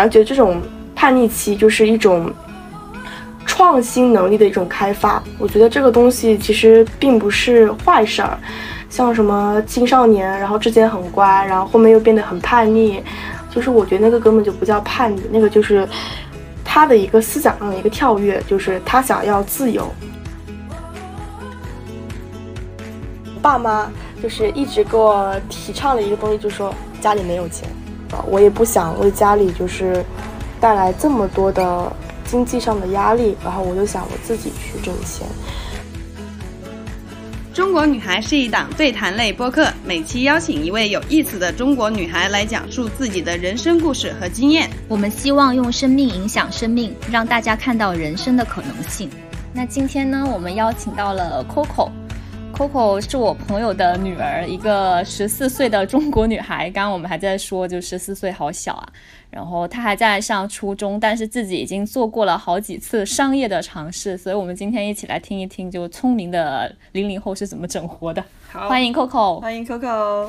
[0.00, 0.60] 而觉得这种
[0.94, 2.32] 叛逆期就是一种
[3.44, 5.22] 创新能力的一种开发。
[5.38, 8.38] 我觉得这个东西其实并不是坏事儿。
[8.88, 13.00] 像什么青少年，然后之前很乖，然后后面又变得很叛逆，
[13.48, 15.86] 就是我觉得那个根本就不叫叛逆，那个就是
[16.64, 19.88] 他的一个思想上的一个跳跃，就是他想要自由。
[23.40, 23.88] 爸妈
[24.20, 27.68] 就是一直给我提倡的一个东西，就是说家里没有钱，
[28.26, 30.04] 我也不想为家里就是
[30.60, 31.92] 带来这么多的
[32.24, 35.26] 经济上的压力，然后我就想我自己去挣钱。
[37.52, 44.70] 中国女孩是一档对谈类播客，每期邀请一位有意思的中国女孩来讲述自己的人生故事和经验。
[44.88, 49.10] 我们希望用生命影响生命，让大家看到人生的可能性。
[49.52, 51.90] 那今天呢，我们邀请到了 Coco。
[52.60, 56.70] Coco 是我朋友的女儿，一个十四岁的中国女孩。
[56.72, 58.86] 刚刚我们还在说，就十四岁好小啊。
[59.30, 64.14] 然后她还在上初中，但是自己已经做过了好几次商业的尝试。
[64.18, 68.22] 所以，我们今天一起来听一听，就聪明的零零后是怎么整活的。
[68.50, 70.28] 好欢迎 Coco，欢迎 Coco。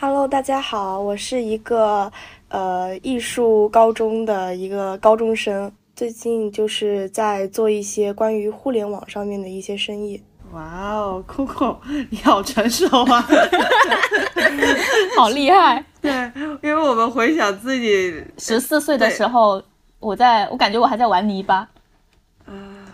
[0.00, 2.10] Hello，大家好，我是一个
[2.48, 10.22] 呃艺术高中的一个高中生，最近就是在做一些关于互联网上面的一些生意。
[10.52, 10.62] 哇
[10.94, 11.76] 哦，Coco，
[12.10, 13.26] 你好成熟啊，
[15.16, 15.84] 好厉害。
[16.00, 16.10] 对，
[16.62, 19.62] 因为我们回想自己十四岁的时候，
[19.98, 21.68] 我在我感觉我还在玩泥巴。
[22.46, 22.86] 嗯，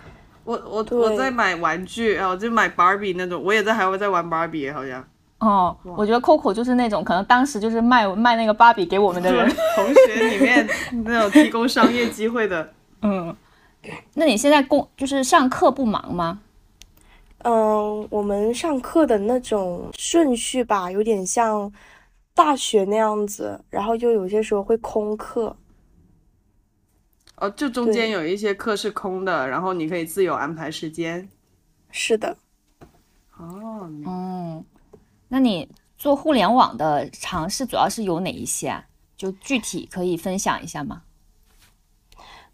[0.44, 5.05] 我我我在买玩具，然后就买 Barbie 那种，我也在还会在玩 Barbie，好像。
[5.38, 10.66] 哦，我觉得 Coco 就是那种可能当时就是卖卖那个芭比给我们的人，同学里面
[11.05, 12.72] 那种提供商业机会的。
[13.02, 13.36] 嗯，
[14.14, 16.38] 那你现在工就是上课不忙吗？
[17.45, 21.70] 嗯，我们上课的那种顺序吧，有点像
[22.33, 25.55] 大学那样子，然后就有些时候会空课。
[27.37, 31.28] 哦，就中间有一些课是空的，然后你可以自由安排时间。
[31.91, 32.34] 是的。
[33.37, 34.65] 哦，嗯，
[35.28, 35.69] 那你
[35.99, 38.87] 做互联网的尝试主要是有哪一些啊？
[39.19, 41.03] 就具体可以分享一下吗？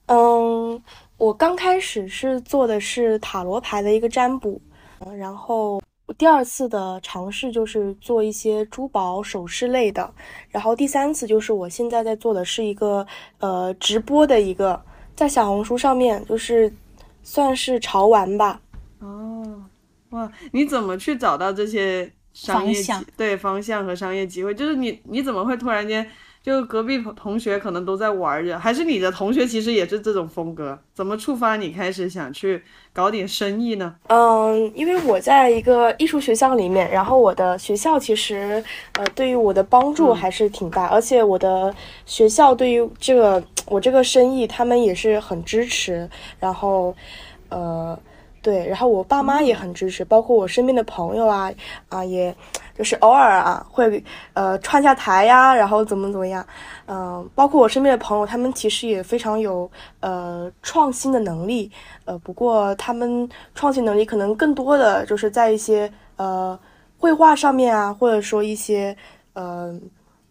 [0.07, 0.83] 嗯，
[1.17, 4.61] 我刚开始是做的是塔罗牌的一个占卜。
[5.17, 5.83] 然后
[6.19, 10.13] 第二次的尝试就是做一些珠宝首饰类的，
[10.49, 13.07] 然后第三次就是我现在在做的是一个
[13.39, 14.81] 呃直播的一个，
[15.15, 16.73] 在小红书上面就是
[17.23, 18.61] 算是潮玩吧。
[18.99, 19.65] 哦，
[20.11, 22.75] 哇，你怎么去找到这些商业
[23.17, 24.55] 对方向和商业机会？
[24.55, 26.07] 就是你你怎么会突然间？
[26.43, 30.79] 就隔壁同学可能都在玩着，还是你的同学其实也是这种风格？
[30.95, 32.63] 怎么触发你开始想去
[32.95, 33.95] 搞点生意呢？
[34.09, 38.65] 嗯，因为我在一个艺术学校里面，然后我的学校其实
[38.95, 41.75] 呃对于我的帮助还是挺大，而且我的
[42.07, 46.09] 学校对于这个我这个生意他们也是很支持，
[46.39, 46.97] 然后
[47.51, 47.99] 呃
[48.41, 51.53] 对，然后我爸妈也很支持，包括我身边的朋友啊
[51.91, 52.35] 啊也。
[52.81, 54.03] 就是偶尔啊，会
[54.33, 56.43] 呃串下台呀，然后怎么怎么样，
[56.87, 59.71] 嗯，包括我身边的朋友，他们其实也非常有
[60.01, 61.71] 呃创新的能力，
[62.07, 66.59] 呃，不过他们创新能力可能更多的就是在一些呃
[66.97, 68.97] 绘画上面啊，或者说一些
[69.35, 69.79] 呃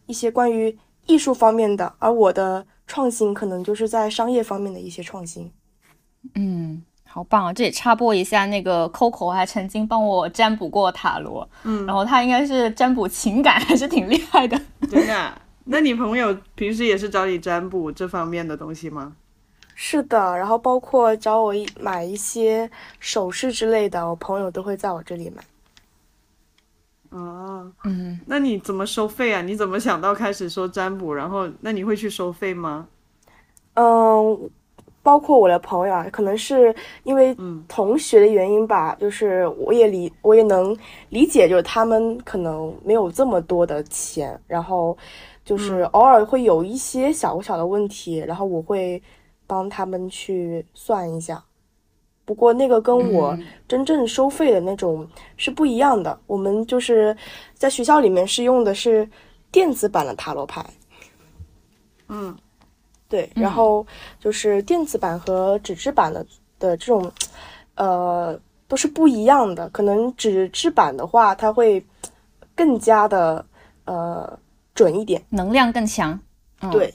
[0.08, 5.52] 一些关于艺术方面的，而我的创新可能就是在商业方面的一些创新，
[6.34, 6.82] 嗯。
[7.12, 7.52] 好棒啊！
[7.52, 15.42] 这里插播一下，那个 Coco 还曾经帮我占卜过塔罗，嗯，然后他应该是占卜情感还是挺厉害的， 真的。
[15.66, 19.16] 那你朋友平时也是找你占卜这方面的东西吗？
[19.74, 25.44] 是的，然后包括找我买一些首饰之类的，我朋友都会在我这里买。
[27.10, 29.42] 哦，嗯，那你怎么收费啊？
[29.42, 31.12] 你怎么想到开始说占卜？
[31.14, 32.88] 然后那你会去收费吗？
[33.74, 34.52] 嗯。
[35.10, 37.36] 包括我的朋友啊，可能是因为
[37.68, 40.78] 同学的原因吧，就是我也理我也能
[41.10, 44.96] 理解，就是他们可能没有这么多的钱，然后
[45.44, 49.02] 就是偶尔会有一些小小的问题，然后我会
[49.48, 51.44] 帮他们去算一下。
[52.24, 53.36] 不过那个跟我
[53.68, 55.08] 真正收费的那种
[55.38, 57.18] 是不一样的，我们就是
[57.56, 59.10] 在学校里面是用的是
[59.52, 60.64] 电子版的塔罗牌，
[62.10, 62.38] 嗯。
[63.10, 63.86] 对，然后
[64.20, 66.24] 就是电子版和纸质版的
[66.60, 67.12] 的这种，
[67.74, 69.68] 呃，都是不一样的。
[69.70, 71.84] 可能纸质版的话，它会
[72.54, 73.44] 更加的
[73.86, 74.40] 呃
[74.76, 76.20] 准一点，能量更强。
[76.72, 76.94] 对。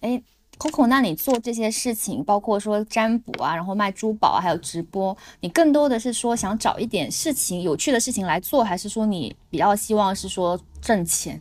[0.00, 0.20] 哎
[0.58, 11.40] ，Coco，那你做这些事情，包括说占卜啊，然后卖珠宝啊，还有直播，你更多的是说想找一点事情、有趣的事情来做，还是说你比较希望是说挣钱？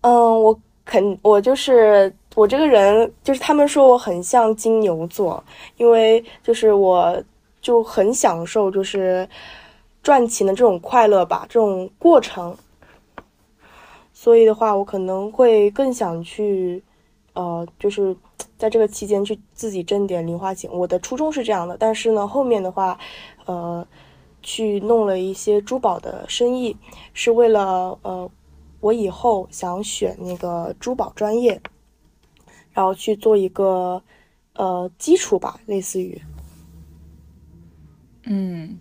[0.00, 0.60] 嗯，我。
[0.84, 5.42] 肯我就是我这个人，就是他们说我很像金牛座，
[5.76, 7.22] 因为就是我
[7.60, 9.28] 就很享受就是
[10.02, 12.56] 赚钱的这种快乐吧，这种过程。
[14.12, 16.82] 所以的话，我可能会更想去，
[17.34, 18.14] 呃，就是
[18.58, 20.70] 在这个期间去自己挣点零花钱。
[20.72, 22.98] 我的初衷是这样的，但是呢，后面的话，
[23.46, 23.86] 呃，
[24.42, 26.76] 去弄了一些珠宝的生意，
[27.14, 28.28] 是为了呃。
[28.82, 31.62] 我以后想选那个珠宝专业，
[32.72, 34.02] 然后去做一个
[34.54, 36.20] 呃基础吧，类似于。
[38.24, 38.76] 嗯，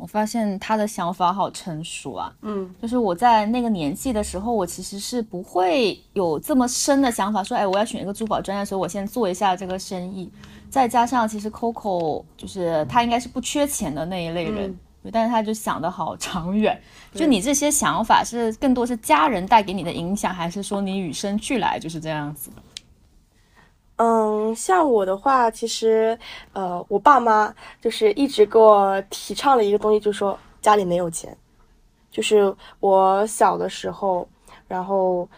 [0.00, 2.34] 我发现他的想法好成熟啊。
[2.40, 10.32] 嗯，就是我在那个年纪的时候，我其实是不会有这么深的想法，说哎，我要选一个珠宝专业，所以我先做一下这个生意。
[10.70, 14.74] 再加上其实 Coco 就是他应该是不缺钱的那一类人。
[15.12, 16.80] 但是他就想的好长远，
[17.14, 22.50] 就你这些想法是更多是家人带给你的影响，还是说你与生俱来就是这样子？
[23.96, 26.18] 嗯，像我的话，其实
[26.52, 31.36] 呃，我爸妈就是一直给我提倡了一个东西，就是说家里没有钱。
[32.10, 34.28] 就是我小的时候，
[34.66, 35.28] 然后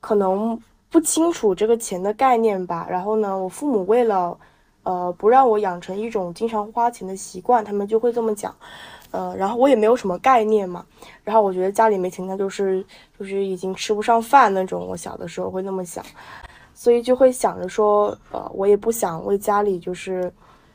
[0.00, 0.56] 可能
[0.90, 2.86] 不清楚这个钱的概念吧。
[2.88, 4.38] 然后呢，我父母为了
[4.84, 8.54] 呃不让我养成一种经常花钱的习惯，他们就会这么讲。
[9.10, 10.84] 呃，然后我也没有什么概念嘛，
[11.22, 12.84] 然后我觉得家里没钱，那就是
[13.16, 14.84] 就是已经吃不上饭那种。
[14.86, 16.04] 我小的时候会那么想，
[16.74, 20.32] 所以就会想着说，呃，我也不想为家里就是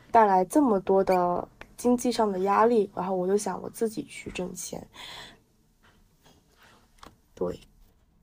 [0.09, 1.45] 带来这么多的
[1.75, 4.87] 经济上的压力，然后我就想我自己去挣钱。
[7.35, 7.59] 对，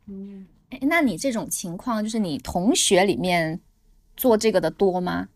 [0.06, 3.60] 嗯，哎，那你这种情况，就是你同学里面
[4.16, 5.28] 做这个的多吗？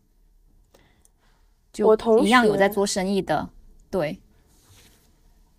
[1.78, 3.48] 我同一样有在做生意的，
[3.90, 4.18] 对。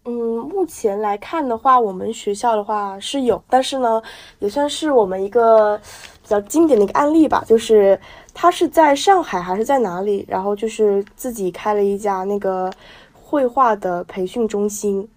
[0.04, 4.02] 嗯，目前来看的话，我们学校的话是有，但是呢，
[4.40, 5.78] 也算是我们一个
[6.24, 7.44] 比较经典的一个案例吧。
[7.46, 8.00] 就是
[8.34, 12.74] 他是在上海还是在哪里，然后就是自己开了一家那个
[13.14, 15.08] 绘画的培训中心。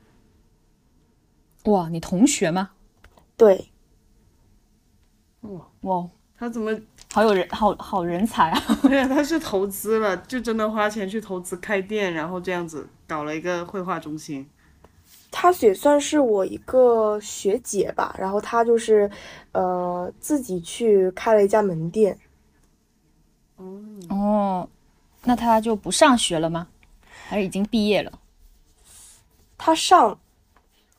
[1.64, 2.72] 哇，你同学吗？
[3.38, 3.68] 对。
[5.40, 6.08] 哇哇，
[6.38, 6.78] 他怎么
[7.14, 8.60] 好有人好好人才啊？
[8.82, 14.50] 对呀，他是投资了，就真的花钱去投资开店，然后这样子搞了一个绘画中心。
[15.30, 19.08] 她也算是我一个学姐吧，然后她就是，
[19.52, 22.18] 呃，自己去开了一家门店。
[24.08, 24.68] 哦，
[25.22, 26.66] 那她就不上学了吗？
[27.28, 28.18] 还是已经毕业了？
[29.56, 30.18] 她上，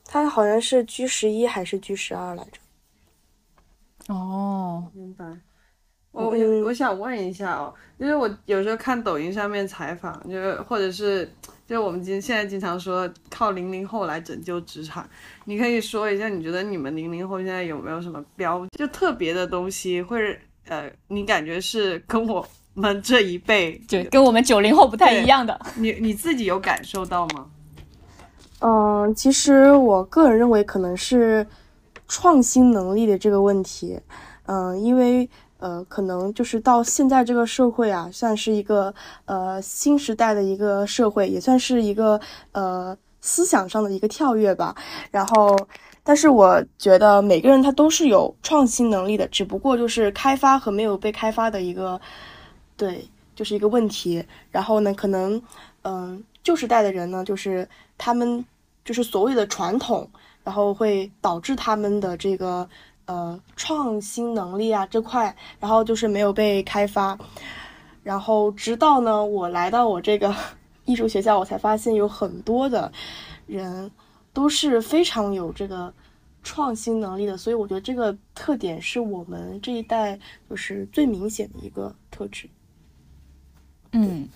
[0.06, 4.14] 她好像是 G 十一还是 G 十二来着？
[4.14, 5.26] 哦，明白。
[6.24, 11.30] 我我想问一下哦，就是我有时候看抖音上面采访，就是或者是。
[11.68, 15.04] 就我们今现在经常说靠零零后来拯救职场，
[15.46, 20.24] 你可以说一下，你觉得你们零零后现在有没有什么标就特别的东西，或者
[20.68, 25.60] 呃，你感觉是跟我们这一辈 就跟我们九零后不太一样的？
[25.74, 27.50] 你你自己有感受到吗？
[28.60, 31.44] 嗯，其实我个人认为可能是
[32.06, 33.98] 创新能力的这个问题，
[34.44, 35.28] 嗯，因为。
[35.58, 38.94] 呃，可能就是到现在这个社会啊，算是一个
[39.24, 42.20] 呃新时代的一个社会，也算是一个
[42.52, 44.76] 呃思想上的一个跳跃吧。
[45.10, 45.56] 然后，
[46.04, 51.98] 但是我觉得每个人他都是有创新能力的，只不过就是开发和没有被开发的一个，
[52.76, 54.22] 对，就是一个问题。
[54.50, 55.40] 然后呢，可能
[55.82, 58.44] 嗯旧时代的人呢，就是他们
[58.84, 60.06] 就是所谓的传统，
[60.44, 62.68] 然后会导致他们的这个。
[63.06, 67.18] 呃，创新能力啊这块，然后就是没有被开发，
[68.02, 70.34] 然后直到呢我来到我这个
[70.84, 72.92] 艺术学校，我才发现有很多的
[73.46, 73.90] 人
[74.32, 75.92] 都是非常有这个
[76.42, 80.18] 创新能力的，所以我觉得这个特点是我们这一代
[80.50, 82.48] 就是最明显的一个特质。
[83.92, 84.28] 嗯。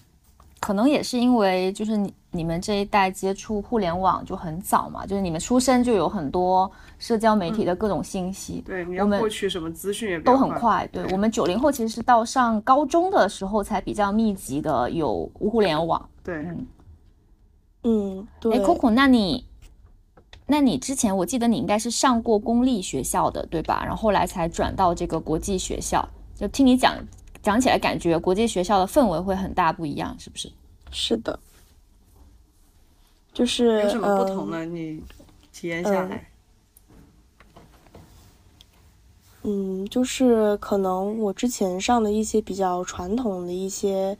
[0.61, 10.87] 可能也是因为，就是你你们这一代接触互联网就很早嘛，就是你们出生就有很多社交媒体的各种信息，对，我们获取什么资讯也都很快。
[10.93, 16.07] 对我们九零后其实是到上高中的时候才比较密集的有互联网。
[16.23, 16.67] 对，嗯，
[17.85, 18.52] 嗯，对。
[18.52, 19.47] 哎，Coco，那你，
[20.47, 23.83] 那你之前我记得你应该是上过公立学校的，对吧？
[23.83, 26.95] 然后后来才转到这个国际学校，就听你讲。
[27.43, 30.51] 讲起来感觉国际学校的氛围会很大不一样，是不是？
[30.91, 31.39] 是的，
[33.33, 34.65] 就是有什么不同呢？
[34.65, 35.03] 你
[35.53, 36.31] 体验下来，
[39.43, 44.19] 嗯，就是可能我之前上的一些比较传统的一些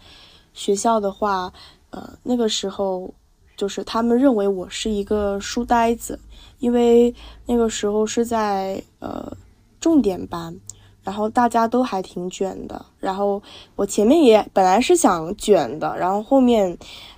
[0.55, 1.53] 学校的话，
[1.91, 3.13] 呃，那个时候
[3.57, 6.19] 就是他们认为我是一个书呆子，
[6.59, 7.15] 因为
[7.47, 9.37] 那个时候是在呃。
[9.81, 10.55] 重点班，
[11.03, 12.85] 然后大家都还挺卷的。
[12.99, 13.43] 然后
[13.77, 16.77] 我前面也本来是想卷的，然后后面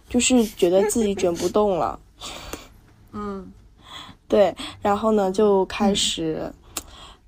[0.08, 1.98] 就是觉得自己卷不动了。
[3.12, 3.52] 嗯，
[4.28, 6.52] 对，然后呢就开始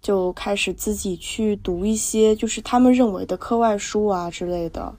[0.01, 4.95] 就开始自己去读一些就是他们认为的课外书啊之类的，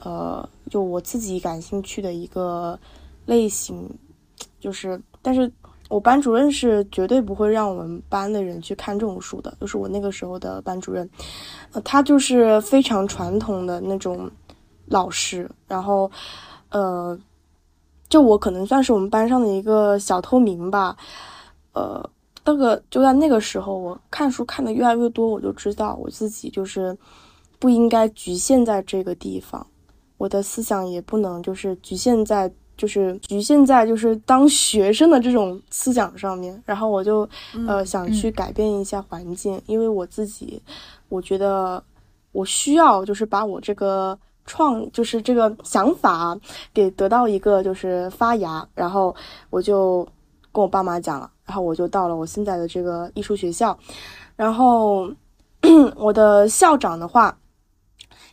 [0.00, 2.78] 呃，就我自己感兴趣的一个
[3.26, 3.88] 类型。
[4.60, 5.50] 就是，但是
[5.88, 9.56] 我班主任是绝对不会让我们班的人去看这种书的。
[9.58, 11.08] 就是我那个时候的班主任，
[11.72, 14.30] 呃，他就是非常传统的那种
[14.86, 15.50] 老师。
[15.66, 16.10] 然后，
[16.68, 17.18] 呃，
[18.08, 20.94] 就我可能算是我们班上的一个小透明吧。
[21.72, 22.06] 呃，
[22.44, 26.96] 那个就在那个时候，我看书看的越来越多，我就知道我自己就是
[27.58, 29.66] 不应该局限在这个地方，
[30.18, 32.52] 我的思想也不能就是局限在。
[32.78, 37.28] 就是局限在就是当学生的这种思想上面，然后我就
[37.66, 40.62] 呃想去改变一下环境，因为我自己
[41.08, 41.82] 我觉得
[42.30, 44.16] 我需要就是把我这个
[44.46, 46.38] 创就是这个想法
[46.72, 49.14] 给得到一个就是发芽，然后
[49.50, 50.06] 我就
[50.52, 53.76] 跟我爸妈讲了，然后我就到了我现在的这个艺术学校，
[54.36, 55.10] 然后
[55.98, 57.36] 我的校长的话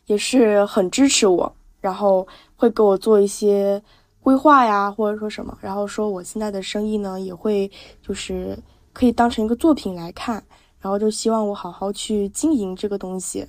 [0.05, 3.81] 也是很支持我，然后会给我做一些。
[4.25, 8.57] 规划呀，或者说什么，然后说我现在的生意呢，也会就是
[8.91, 10.43] 可以当成一个作品来看，
[10.79, 13.45] 然后就希望我好好去经营这个东西，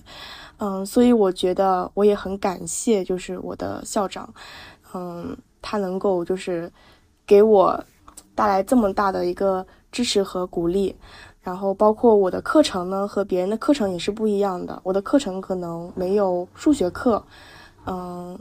[0.59, 4.29] 嗯，所以我觉得我也很感谢，就是我的校长，
[4.93, 6.71] 嗯，他能够就是
[7.27, 7.83] 给我
[8.35, 10.95] 带来这么大的一个支持和鼓励，
[11.41, 17.25] 然后包括我的课程呢，和别人的课程也是不一样的，我的课程可能没有数学课，
[17.87, 18.39] 嗯，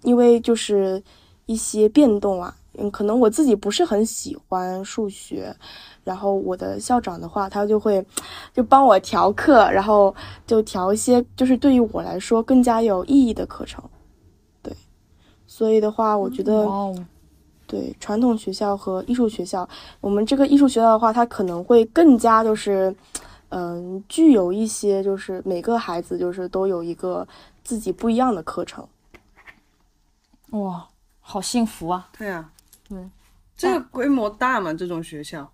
[0.00, 1.02] 因为就是。
[1.46, 5.54] 一些变动啊，嗯，可能我自己不是很喜欢数学，
[6.02, 8.04] 然后我的校长的话，他就会
[8.52, 10.14] 就帮我调课，然后
[10.46, 13.82] 就调一些就是对于我来说更加有意义的课程，
[14.62, 14.74] 对，
[15.46, 16.66] 所以的话，我觉得，
[17.66, 19.68] 对传统学校和艺术学校，
[20.00, 22.94] 我们这个艺术学校的话，它可能会更加就是，
[23.50, 27.26] 嗯，具有一些就是每个孩子就是都有一个
[27.62, 28.86] 自己不一样的课程，
[30.50, 30.88] 哇。
[31.26, 32.10] 好幸福啊！
[32.18, 32.52] 对啊，
[32.86, 32.98] 对，
[33.56, 34.74] 这个规模大吗？
[34.74, 35.50] 这种学校，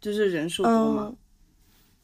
[0.00, 1.12] 就是人数多吗？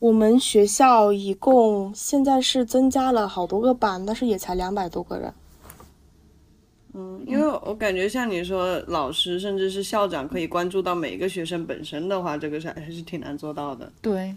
[0.01, 5.33] 我们学校一共现在是增加了好多个班，但是也才两百多个人。
[6.95, 13.91] 嗯，因为我感觉像你说，老师甚至是校长可以关注到每一个学生本身的话，这个是还是挺难做到的。
[14.03, 14.35] 对。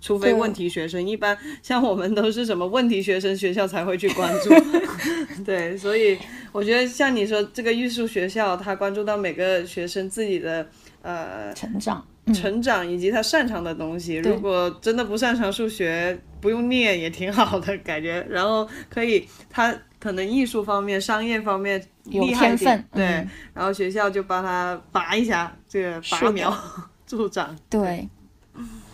[0.00, 4.50] 除非问题学生，一般像我们都是什么问题学生，学校才会去关注。
[5.42, 6.18] 对，所以
[6.54, 10.64] 我觉得像你说这个艺术学校，他关注到每个学生自己的
[11.02, 14.18] 呃成长、成长以及他擅长的东西。
[14.18, 18.24] 如果真的不擅长数学，不用念也挺好的感觉。
[18.30, 23.04] 然后可以，他可能艺术方面、商业方面有天分，对，
[23.52, 26.56] 然后学校就帮他拔一下这个拔苗
[27.04, 27.58] 助长。
[27.68, 28.08] 对。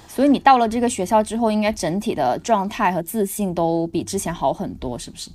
[0.09, 5.31] 所以你到了这个学校之后，应该整体的状态和自信都比之前好很多，是不是？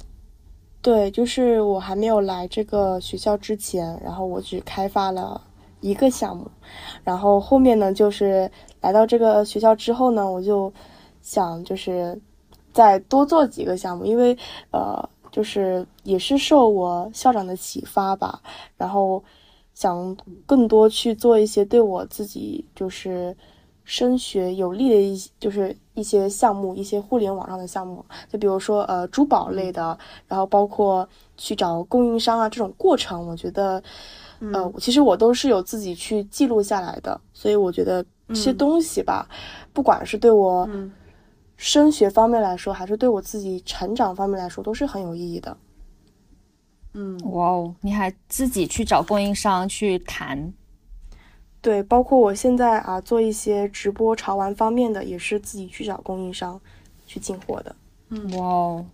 [0.85, 5.41] 对，就是我还没有来这个学校之前，然后我只开发了
[5.81, 6.45] 一个项目，
[7.03, 8.51] 然后后面呢，就是
[8.81, 10.71] 来到这个学校之后呢，我就
[11.23, 12.21] 想就是
[12.71, 14.37] 再多做几个项目，因为
[14.69, 18.39] 呃，就是也是受我校长的启发吧，
[18.77, 19.23] 然后
[19.73, 20.15] 想
[20.45, 23.35] 更多去做一些对我自己就是。
[23.85, 33.81] 升学有利的一就是一些项目，一些互联网上的项目，就比如说呃珠宝类的，然后包括去找供应商啊这种过程，我觉得，
[34.39, 39.29] 呃其实我都是有自己去记录下来的，所以我觉得这些东西吧，
[39.71, 40.67] 不管是对我
[41.55, 45.55] 升学方面来说，还是对我自己成长方面来说，都是很有意义的。
[46.93, 50.51] 嗯，哇哦，你还自己去找供应商去谈。
[51.65, 56.61] 对，包括我现在啊，做一些直播潮玩方面的，也是自己去找供应商
[57.07, 57.75] 去进货的。
[58.09, 58.85] 嗯，哇哦，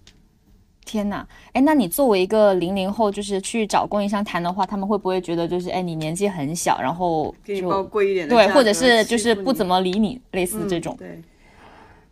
[0.86, 1.28] 天哪！
[1.52, 10.96] 哎，那你作为一个零零后，就是去找供应商谈的话，他们会不会觉得就是哎，你年纪很小，然后就贵一点的对，或者是就是不怎么理你，类似这种。
[10.98, 11.22] 对，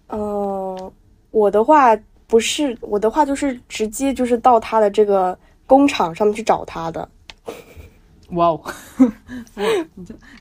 [0.07, 0.91] 呃，
[1.31, 1.97] 我的话
[2.27, 7.07] 不是，我的话就是直接就是到他的这个工厂上面去找他的。
[8.31, 8.61] 哇哦，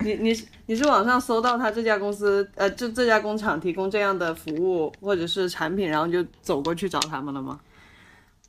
[0.00, 7.60] 你你是你是网上搜到他这家公司呃，这这家工厂提供这样的服务或者是产品，然后就走过去找他们了吗？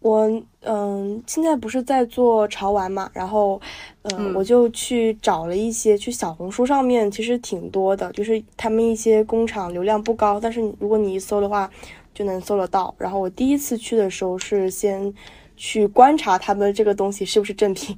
[0.02, 0.30] 我
[0.62, 3.60] 嗯，现在不是在做潮玩嘛，然后
[4.04, 11.70] 嗯，我就去找了一些，去小红书上面其实挺多的，就是他们一些工厂流量不高，但是如果你一搜的话，
[12.14, 12.96] 就能搜得到。
[12.98, 15.14] 然后我第一次去的时候是先
[15.58, 17.98] 去观察他们这个东西是不是正品，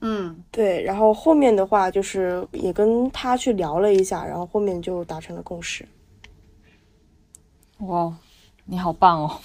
[0.00, 0.82] 嗯，对。
[0.82, 5.86] 然后后面的话就是也跟他去聊了一下，然后后面就达成了共识。
[7.78, 8.12] 哇，
[8.64, 9.40] 你好棒哦！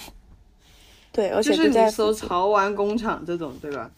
[1.12, 3.92] 对，而且就是你搜潮玩工厂这种，对吧？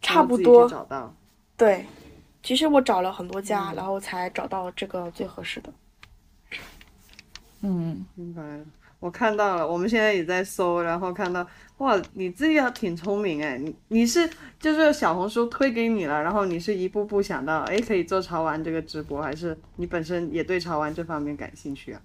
[0.00, 1.14] 差不多找到。
[1.56, 1.86] 对，
[2.42, 5.72] 其实我找了很多家，然后才找到这个最合适的。
[7.60, 8.64] 嗯，明白了。
[9.02, 11.44] 我看到了，我们现在也在搜，然后看到
[11.78, 14.30] 哇，你这个挺聪明哎，你你是
[14.60, 22.00] 就是小红书推给你了，然后你是一步步想到哎可以做潮玩这个直播，还是你本身也对潮玩这方面感兴趣啊？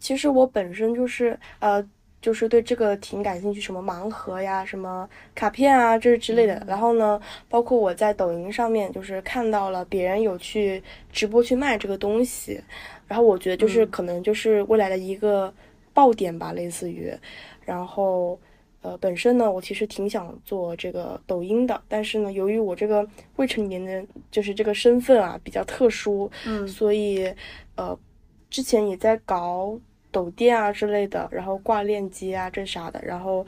[0.00, 1.88] 其实我本身就是呃。
[2.18, 6.60] 就是对这个挺感兴趣，什么盲盒呀，什么卡片啊，这之类的。
[6.66, 12.60] 然后呢，包括我在抖音上面，就是看到了别人有去直播去卖这个东西，
[13.06, 15.52] 然后我觉得就是可能就是未来的一个
[15.96, 17.10] 爆点吧，类似于。
[17.64, 18.38] 然后，
[18.82, 27.34] 呃，本身呢，我其实挺想做这个抖音的，但是呢，由于我这个未成年人，就是这个身份啊比较特殊，嗯，所以，
[27.76, 27.98] 呃，
[28.50, 29.80] 之前也在搞。
[30.12, 33.44] 抖店啊之类的，然后挂链接啊这啥的，然后，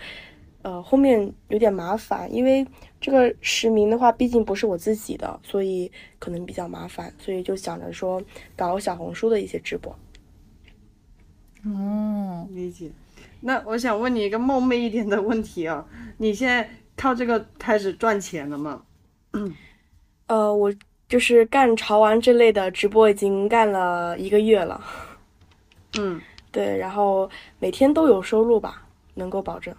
[0.61, 2.67] 呃，后面有点麻烦，因为
[3.01, 8.21] 这个实名的话，毕竟不是我自己的，所以可能比较麻烦，所以就想着说
[8.55, 9.97] 搞小红书的一些直播。
[11.77, 12.91] 嗯，理解。
[13.41, 15.85] 那我想问你一个冒昧一点的问题啊，
[16.17, 18.83] 你现在靠这个开始赚钱了吗？
[20.27, 20.73] 呃，我
[21.09, 24.81] 就是干潮玩这类的直播，已经干了一个月了。
[25.99, 26.21] 嗯。
[26.51, 28.83] 对，然后每天都有收入吧，
[29.15, 29.73] 能够保证。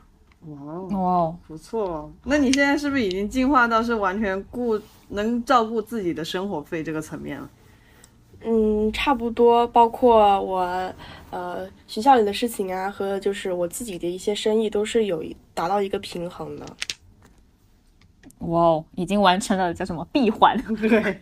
[0.45, 0.57] 哇
[0.95, 2.11] 哦，不错哦。
[2.23, 4.79] 那你现在是不是已经进化到是完全顾
[5.09, 7.49] 能照顾自己的生活费这个层面了？
[8.41, 9.67] 嗯，差不多。
[9.67, 10.93] 包括我
[11.29, 15.23] 呃学校里的事情啊，和就是我自己的一些生意，都是有
[15.53, 16.65] 达到一个平衡的。
[18.39, 20.57] 哇哦，已经完成了叫什么闭环？
[20.79, 21.19] 对，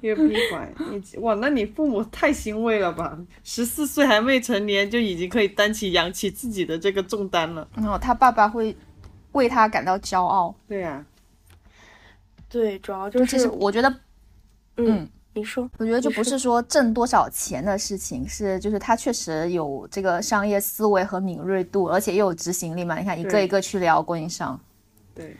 [0.00, 0.74] 一个闭环。
[0.90, 3.18] 你哇，那你父母太欣慰了吧？
[3.42, 7.68] 十四岁还未成年就已经可以担起养起自己的这个重担了。
[7.76, 8.74] 哦，他爸爸会
[9.32, 10.54] 为他感到骄傲。
[10.66, 11.04] 对呀，
[12.48, 13.94] 对，主要就是我觉得，
[14.78, 22.96] 嗯，你说，我觉得就不是说挣多少钱的事情，是就是他确实有这个商业思维和敏锐度，而且又有执行力嘛。
[22.98, 24.58] 你看，一个一个去聊供应商。
[25.14, 25.36] 对。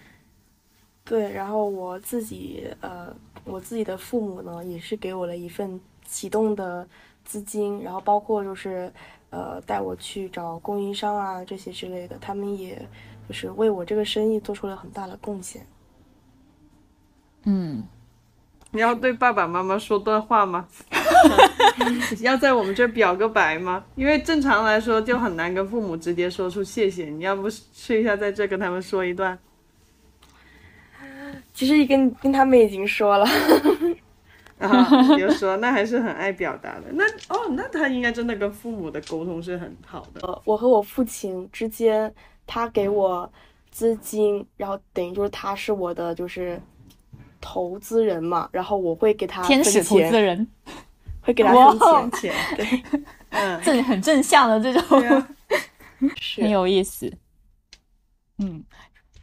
[1.07, 5.79] 对，然后我自己，呃，我自己的父母呢，也是给我了一份
[6.09, 6.89] 启动的
[7.27, 8.91] 资金，然后包括就是，
[9.29, 12.77] 呃，带我去找供应商啊这些之类的，他们也
[13.29, 15.67] 就是为我这个生意做出了很大的贡献。
[17.43, 17.85] 嗯，
[18.75, 20.67] 你要对爸爸妈妈说段话吗？
[22.21, 23.85] 要在我们这表个白吗？
[23.95, 29.39] 因为正常来说就很难跟父母直接说出谢谢，你要不试一下在这跟他们说一段？
[31.53, 33.25] 其实跟跟他们已经说了，
[34.59, 36.87] 啊，有说，那还是很爱表达的。
[36.91, 40.27] 那哦，那他应该真的跟父母的沟通是很好的。
[40.27, 42.13] 呃，我和我父亲之间，
[42.45, 43.31] 他给我
[43.71, 46.61] 资金，然后等于就是他是我的就是
[47.47, 50.47] 投资人嘛，然后我会给他天使投资人，
[51.21, 52.83] 会给他分钱，对，
[53.29, 55.01] 嗯，正 很正向的这种，
[56.39, 57.13] 很有意思，
[58.39, 58.65] 嗯。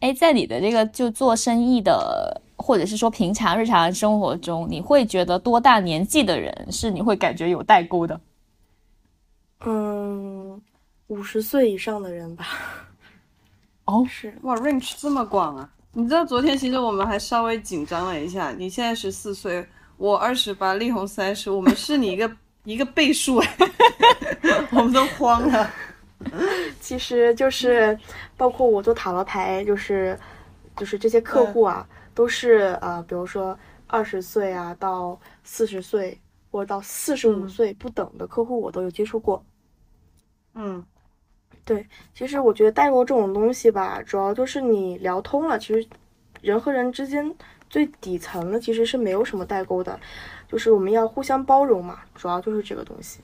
[0.02, 8.20] 哎，在你的这个就做生意的，或者是说平常日常生活中，你会觉得多大年纪的人是你会感觉有代沟的？
[9.64, 10.60] 嗯，
[11.06, 12.48] 五十岁以上的人吧。
[13.86, 15.70] 哦，是哇，range 这么广啊！
[15.94, 18.52] 你知道昨天其实我们还稍微紧张了一下。
[18.52, 19.66] 你现在十四岁，
[19.98, 22.32] 我二十八，力宏三十，我们是你一个
[22.64, 23.58] 一个倍数哎，
[24.72, 25.70] 我们都慌了。
[26.80, 27.98] 其实就是，
[28.38, 30.18] 包括我做塔罗牌，就是，
[30.78, 36.18] 就是这些客户啊，都是呃，比如说二十岁啊到四十岁，
[36.52, 39.44] 或者到四十五岁不等的客户，我都有接触过。
[40.54, 40.86] 嗯，
[41.74, 45.88] 对，其实我觉得代沟这种东西吧，主要就是你聊通了，其实
[46.42, 47.34] 人和人之间
[47.70, 49.98] 最底层的其实是没有什么代沟的，
[50.50, 53.22] 就是我们要互相包容嘛，主要就是这个东西。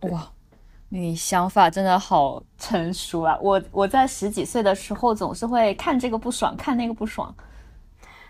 [0.00, 0.28] 哇，
[0.88, 3.38] 你想法真的好成熟啊！
[3.40, 7.32] 我我在十几岁的时候总是会看这个不爽，看那个不爽，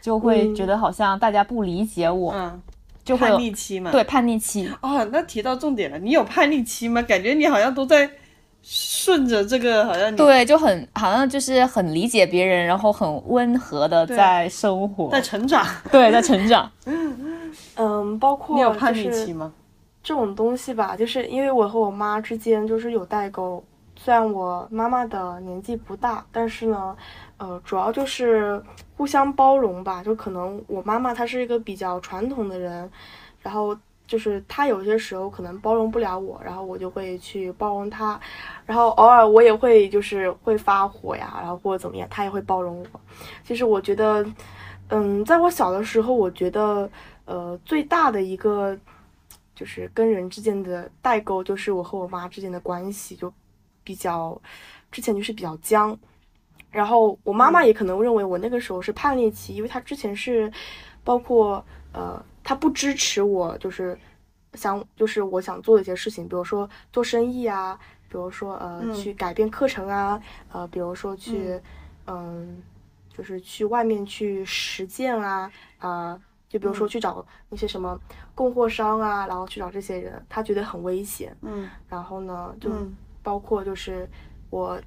[0.02, 2.62] 就会觉得好像大家不理解我，嗯，
[3.10, 3.90] 就会叛逆期嘛。
[3.90, 4.70] 对，叛逆期。
[4.80, 7.02] 哦，那提到重点了，你有叛逆期吗？
[7.02, 8.08] 感觉你好像都在
[8.62, 16.70] 顺着这个好像对，就很好像就是很理解别人，然后很温和的在生活，在成长，对，在成长。
[17.76, 19.52] 嗯，包括你有叛逆期吗？
[20.02, 23.62] 这种东西吧，就是因为我和我妈之间就是有代沟。
[23.96, 26.96] 虽然我妈妈的年纪不大，但是呢，
[27.40, 28.62] 呃，主要就是
[28.96, 30.04] 互相包容吧。
[30.04, 32.88] 就可能我妈妈她是一个比较传统的人，
[33.40, 33.74] 然后
[34.06, 38.20] 就是她有些时候可能包容不了我，然后我就会去包容她。
[38.66, 43.00] 然后偶尔我也会就是会发火呀，然后或者怎么样，她也会包容我。
[43.42, 44.22] 其实我觉得，
[44.88, 46.90] 嗯，在我小的时候，我觉得，
[47.24, 48.78] 呃，最大的一个
[49.54, 53.32] 就是跟人之间的代沟，就是我和我妈之间的关系就。
[53.82, 54.40] 比较，
[54.92, 55.98] 之前就是比较僵，
[56.70, 60.52] 然后我妈妈也可能认为我那个时候是叛逆期，因为她之前是，
[61.02, 63.98] 包括呃，她不支持我，就是
[64.54, 67.78] 想就是我想做的一些事情，比如说做生意啊，
[68.08, 70.20] 比如说呃去改变课程啊，
[70.52, 71.60] 呃，比如说去
[72.06, 72.62] 嗯，
[73.16, 77.98] 就是去外面去实践啊，啊，就比如说去找那些什么
[78.34, 82.70] 供货商啊，然后去找这些人，她觉得很危险，嗯，然后呢就。
[83.22, 84.08] 包括就是
[84.48, 84.80] 我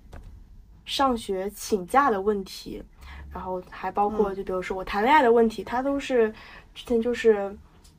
[0.86, 2.84] 上学请假的问题，
[3.32, 6.34] 然后还包括就比如说我谈恋爱的问题，他都是
[6.74, 7.56] 之前就是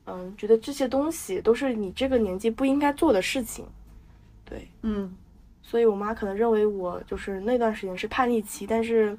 [0.07, 3.67] 嗯觉得这些东西都是你这个年纪不应该做的事情，
[4.45, 5.15] 对，嗯，
[5.63, 9.17] 所以我妈可能认为我就是那段时间是叛逆期，但是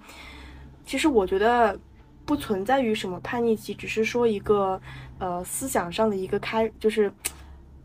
[0.85, 1.77] 其实我觉得
[2.25, 4.79] 不存在于什么叛逆期，只是说一个
[5.19, 7.11] 呃思想上的一个开就是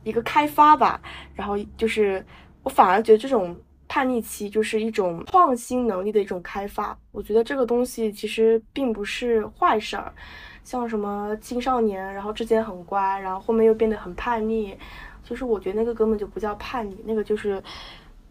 [0.04, 1.00] 一个开发吧，
[1.34, 2.24] 然后就是。
[2.62, 3.56] 我反而觉得这种
[3.90, 6.96] 叛逆期就是一种创新能力的一种开发。
[7.10, 10.14] 我觉得这个东西其实并不是坏事儿。
[10.62, 14.78] 像什么青少年，然后之前很乖，然后后面又变得很叛逆，
[15.24, 17.60] 其实我觉得那个根本就不叫叛逆，那个就是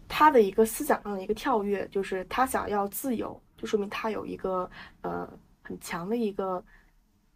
[0.08, 4.70] 他的一个思想上的一个跳跃，就是他想要自由，就说明他有一个
[5.02, 5.28] 呃
[5.60, 6.64] 很强的一个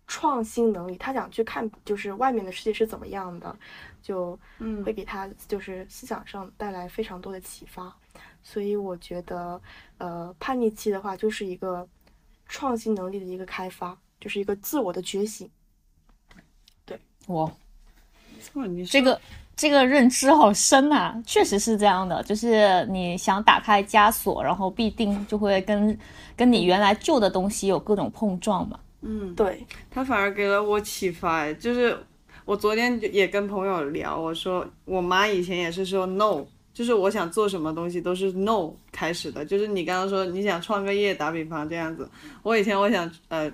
[0.06, 3.54] 创新能力，他想去看就是外面的世界是怎么样的。
[4.00, 4.38] 就
[4.84, 7.90] 会给他就是思想上带来非常多的启发，
[8.44, 9.60] 所以我觉得，
[9.98, 11.88] 呃，叛逆期的话就是一个
[12.46, 15.50] 创新能力的一个开发，就是一个自我的觉醒。
[16.84, 17.50] 对，我，
[18.88, 19.20] 这个
[19.56, 25.98] 这个认知好深呐，确实是这样的，就是你想打开枷锁，然后必定就会跟
[26.36, 28.78] 跟你原来旧的东西有各种碰撞嘛。
[29.00, 31.98] 嗯，对，他反而给了我启发，就是。
[32.46, 42.06] 我昨天也跟朋友聊，我说我妈以前也是说 no，就是我想做什么东西都是 no 开始的，就是你刚刚说你想创个业，打比方这样子，
[42.42, 43.50] 我以前我想呃，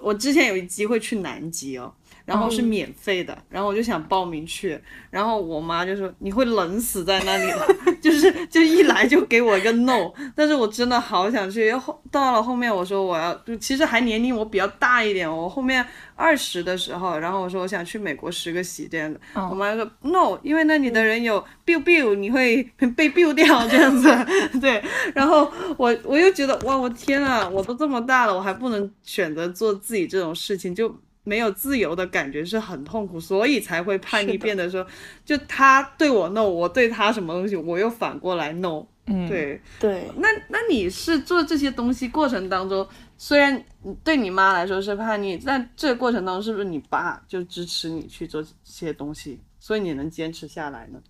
[0.00, 1.92] 我之前有一机会去南极哦。
[2.30, 11.72] 然后是免费的，然后我就想报名去，然后我妈就说你会冷死在那里的， 就是就一来就给我一个 no，但是我真的好想去。
[11.72, 22.62] 后到了后面我说我要，就其实还年龄我比较大一点，我后面二十的时候，然后我说我想去美国实个习这样子，我妈说 no，因为那里的人有 biu biu，你会
[22.96, 24.08] 被 biu 掉这样子，
[24.60, 24.80] 对，
[25.14, 30.94] 然后我我又觉得哇，我天啊，我都这么大了，我还不能选择做自己这种事情就。
[31.22, 34.86] 没有自由的感觉是很痛苦，所以才会叛逆，变得说，
[35.24, 38.86] 就他对我 no，我对他什么东西，我又反过来 no。
[39.06, 40.08] 嗯，对对。
[40.16, 42.86] 那那你是做这些东西过程当中，
[43.18, 43.62] 虽然
[44.02, 51.00] 对你妈来说是叛逆，但这个过程当中是不是你爸就支持你去做这些东西，所以你能坚持下来呢？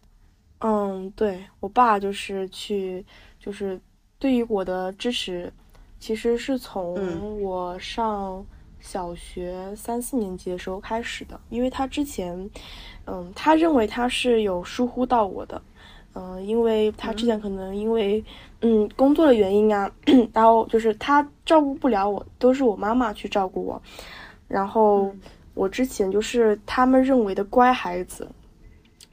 [0.61, 3.05] 嗯，对我爸就是去，
[3.39, 3.81] 就是
[4.19, 5.53] 对于我的支持，
[5.99, 8.45] 其实是从我上。
[8.81, 12.51] 小学三四年级的时候开始的，因为他之前，
[13.07, 15.61] 嗯，他认为他是有疏忽到我的，
[16.15, 18.25] 嗯，因为他之前可能因为，
[18.63, 19.91] 嗯，工作的原因啊，
[20.33, 23.81] 然后就是他照顾不了我，都是我妈妈去照顾我，
[24.49, 25.15] 然后
[25.55, 28.27] 我之前就是他们认为的乖孩子，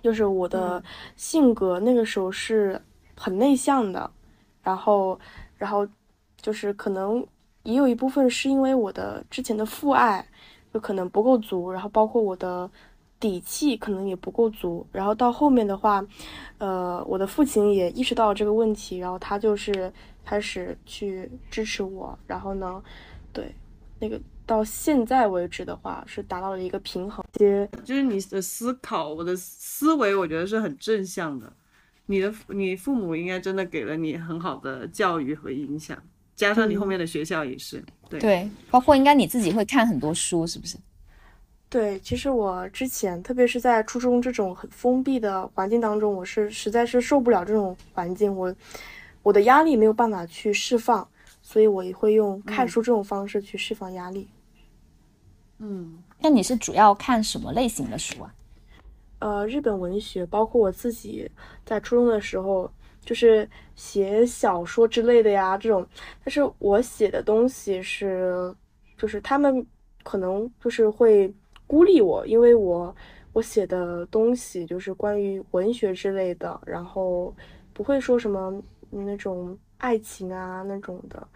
[0.01, 0.81] 就是我的
[1.15, 2.81] 性格那个时候是
[3.15, 4.09] 很内向的，
[4.63, 5.19] 然后，
[5.57, 5.87] 然后
[6.41, 7.25] 就是可能。
[7.67, 10.25] 也有一部分是因为我的之前的父爱
[10.73, 12.69] 就可能不够足，然后包括我的
[13.19, 16.01] 底气可能也不够足，然后到后面的话，
[16.59, 19.91] 呃，我的父亲也意识到这个问题，然后他就是
[20.23, 22.81] 开始去支持我，然后呢，
[23.33, 23.53] 对，
[23.99, 27.21] 那个到现在为止的话是达到了一个平衡。
[27.37, 31.51] 些就是你的思考，我的思维，我觉得是很正向的。
[32.05, 36.01] 你的你父母应该真的给了你很好的教育和影响。
[36.37, 40.77] 加上你后面的学校也是，对对，包括应该你自己会看很多书，是不是？
[41.67, 48.55] 对，其实我之前，特别是在初中这种很封闭的环境当中，我是实在是受不了这种环境，我
[49.23, 51.05] 我的压力没有办法去释放，
[51.41, 54.29] 所以我也会用看书这种方式去释放压力。
[55.57, 58.33] 嗯，那你是主要看什么类型的书啊？
[59.19, 61.29] 呃，日本文学，包括我自己
[61.65, 62.71] 在初中的时候，
[63.07, 65.83] 就是写小说之类的呀，这种。
[66.23, 68.53] 但是我写的东西是，
[68.99, 69.65] 就是他们
[70.03, 71.33] 可能就是会。
[71.69, 72.95] 孤立我，因为我
[73.33, 77.35] 我写的东西就是关于文学之类的，然后
[77.73, 81.27] 不会说什么那种爱情啊那种的，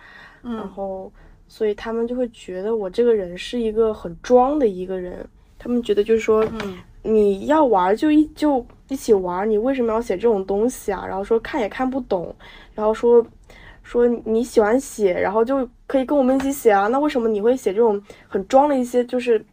[0.42, 1.12] 然后
[1.50, 5.28] 所以他们就会觉得我这个人是一个很装的一个人，
[5.60, 6.48] 他们觉得就是说，
[7.04, 11.06] 你要玩就一就一起玩，你为什么要写这种东西啊？
[11.08, 12.36] 然后说看也看不懂，
[12.76, 13.26] 然后说
[13.84, 19.44] 说你喜欢写，然后就可以跟我们一起写啊，那为什么你会写这种很装的一些就是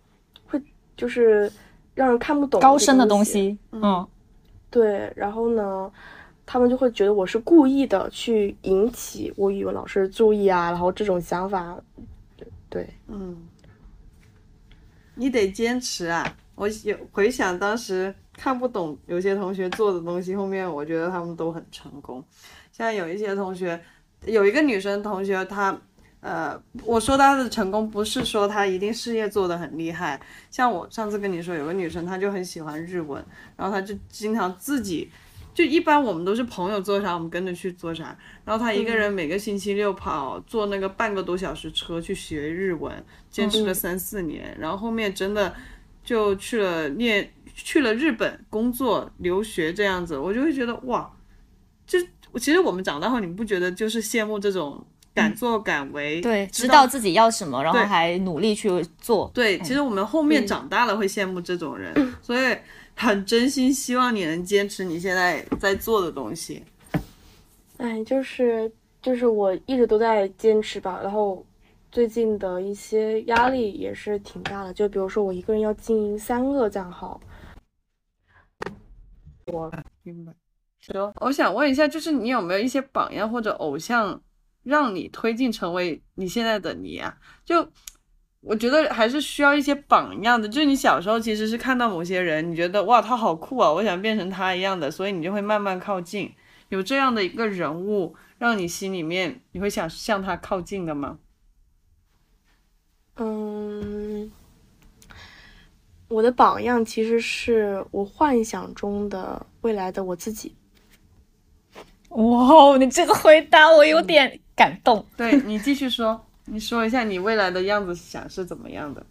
[0.45, 0.61] 会？
[0.97, 1.49] 就是
[1.95, 4.05] 让人看不懂高深的东西，嗯，
[4.69, 5.13] 对。
[5.15, 5.89] 然后呢，
[6.45, 11.79] 他们就会觉得我是故意的去引起我语文老师注意啊，然后这种想法，
[12.69, 13.37] 对，嗯，
[15.15, 16.37] 你得坚持啊！
[16.57, 22.25] 我有回想当时看不懂有些同学做的东西，后面我觉得他们都很成功。
[22.73, 23.79] 像有一些同学，
[24.25, 25.77] 有一个女生同学，她。
[26.21, 30.21] 呃，我说她的成功不是说她一定事业做得很厉害，
[30.51, 33.25] 像我上次跟你说有个女生，她就很喜欢日文，
[33.57, 35.09] 然后她就经常自己，
[35.55, 42.93] 就一般我们都是朋友做啥我们跟着去做啥，然后她一个人每个星期六跑坐那个半个多小时车去学日文，
[43.31, 45.55] 坚持了三四年，然后后面真的
[46.03, 51.11] 就去了念去了日本工作留学这样子，我就会觉得哇，
[51.87, 51.99] 就
[52.37, 54.83] 其实我们长大后你不觉得就是羡慕这种。
[55.15, 59.29] 敢作敢为，对，知道自己要什么，然后还努力去做。
[59.35, 61.93] 对，其实我们后面长大了会羡慕这种人，
[62.23, 62.57] 所以
[62.95, 66.63] 很真心希望你能坚持你现在在做的东西。
[67.79, 68.71] 哎，就是
[69.03, 71.45] 就是我一直都在坚持吧，然后
[71.91, 77.21] 最近的一些压力也是挺大的，就比如说我一个人要经营三个账号，
[79.53, 80.33] 我明白。
[80.81, 84.21] 行，我想问一下，就是你有没有一些榜样或者偶像？
[84.65, 87.67] 让你推进成为你现在的你啊，就
[88.41, 90.47] 我觉得还是需要一些榜样的。
[90.47, 96.31] 就是你小时候其实是看到某些人，你觉得哇他好酷啊，我想变成他一样的，所以你就会慢慢靠近。
[96.69, 101.19] 有这样的一个人物，让你心里面你会想向他靠近的吗？
[103.17, 104.31] 嗯，
[106.09, 110.55] 我的榜样其实是我幻想中的未来的我自己。
[112.11, 114.39] 哇哦，你这个回答我有点。
[114.59, 119.07] 感动，对你继续说，你说一下你未来的样子想是怎么样的？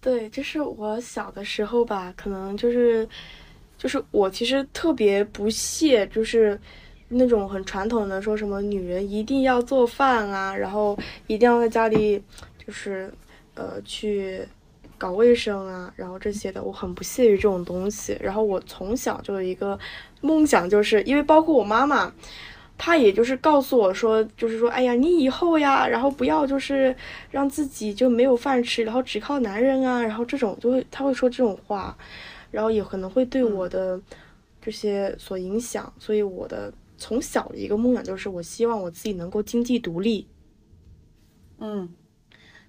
[0.00, 3.06] 对，就是我小的时候吧，可能就是，
[3.76, 6.58] 就是我其实特别不屑，就是
[7.08, 12.18] 那种很传统的说什么女人一定要做饭啊，然后一定要在家里
[12.66, 13.12] 就是
[13.56, 14.40] 呃去
[14.98, 18.18] 搞卫生啊，然后这些的，我很不屑于这种东西。
[18.20, 19.78] 然后我从小就有一个
[20.20, 22.12] 梦想，就是因为包括我妈妈。
[22.80, 26.94] 她也就是告诉我说，就是说，哎呀，你以后呀，然后不要就是
[27.28, 31.98] 让自己就没有饭吃，然后只靠男人啊，然后这种就会她会说这种话，
[32.52, 34.00] 然后也可能会对我的
[34.62, 40.28] 这些所影响，所以我的从小的一个梦想就是我希望我自己能够经济独立，
[41.58, 41.92] 嗯，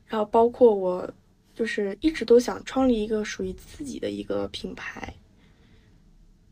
[0.08, 1.08] 然后包括我
[1.60, 5.14] 就是一直都想创立一个属于自己的一个品牌。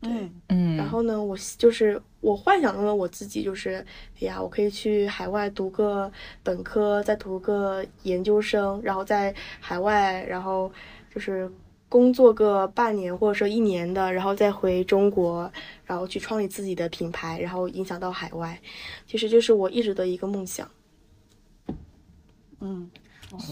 [0.02, 3.82] 对，嗯，然后呢，我就是我幻想中的我自己，就是
[4.16, 10.70] 哎呀，我可以去海外读个本科，再读个研究生，然后在海外，然后
[11.14, 11.50] 就是
[11.88, 15.50] 工作个半年或者说一年的，然后再回中国，
[15.86, 18.60] 然后去创立自己的品牌，然后影响到海外，
[19.06, 20.70] 其实就是我一直的一个梦想。
[22.60, 22.90] 嗯，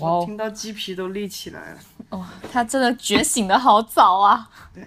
[0.00, 1.78] 我听到鸡皮都立起来了。
[2.10, 4.48] 哦，他真的觉醒的好早啊！
[4.74, 4.82] 对。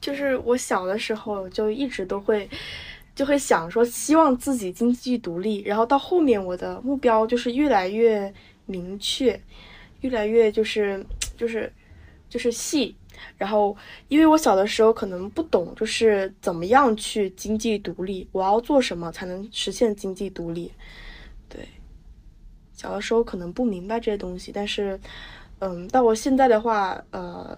[0.00, 2.50] 就是我小的时候就一直都会，
[3.14, 8.34] 就会想说希望自己经济独立，然后到后面我的目标就是越来越
[8.66, 9.40] 明确，
[10.00, 11.06] 越来越就是
[11.36, 11.72] 就是
[12.28, 12.96] 就是细，
[13.38, 13.76] 然后
[14.08, 20.74] 因为我小的时候可能不懂就是怎么样去经济独立，我要做什么才能实现经济独立，对，
[22.82, 24.98] 小的时候可能不明白这些东西，但是
[25.60, 27.56] 嗯，到我现在的话，呃。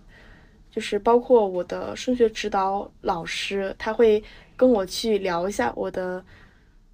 [0.75, 4.21] 就是包括我的数学指导老师，他会
[4.57, 6.21] 跟我去聊一下我的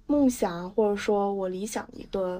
[0.05, 2.39] 梦想，或者说我理想一个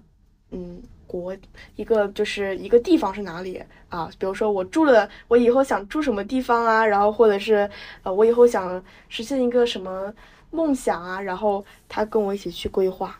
[0.52, 1.36] 嗯国，
[1.76, 4.08] 一个就是一个地方是哪里啊？
[4.20, 6.86] 比如说我住了，我以后想住什么地方啊？
[6.86, 7.68] 然后或者是
[8.04, 10.14] 呃，我以后想实现一个什么
[10.52, 11.20] 梦想啊？
[11.20, 13.20] 然后他跟我一起去规划。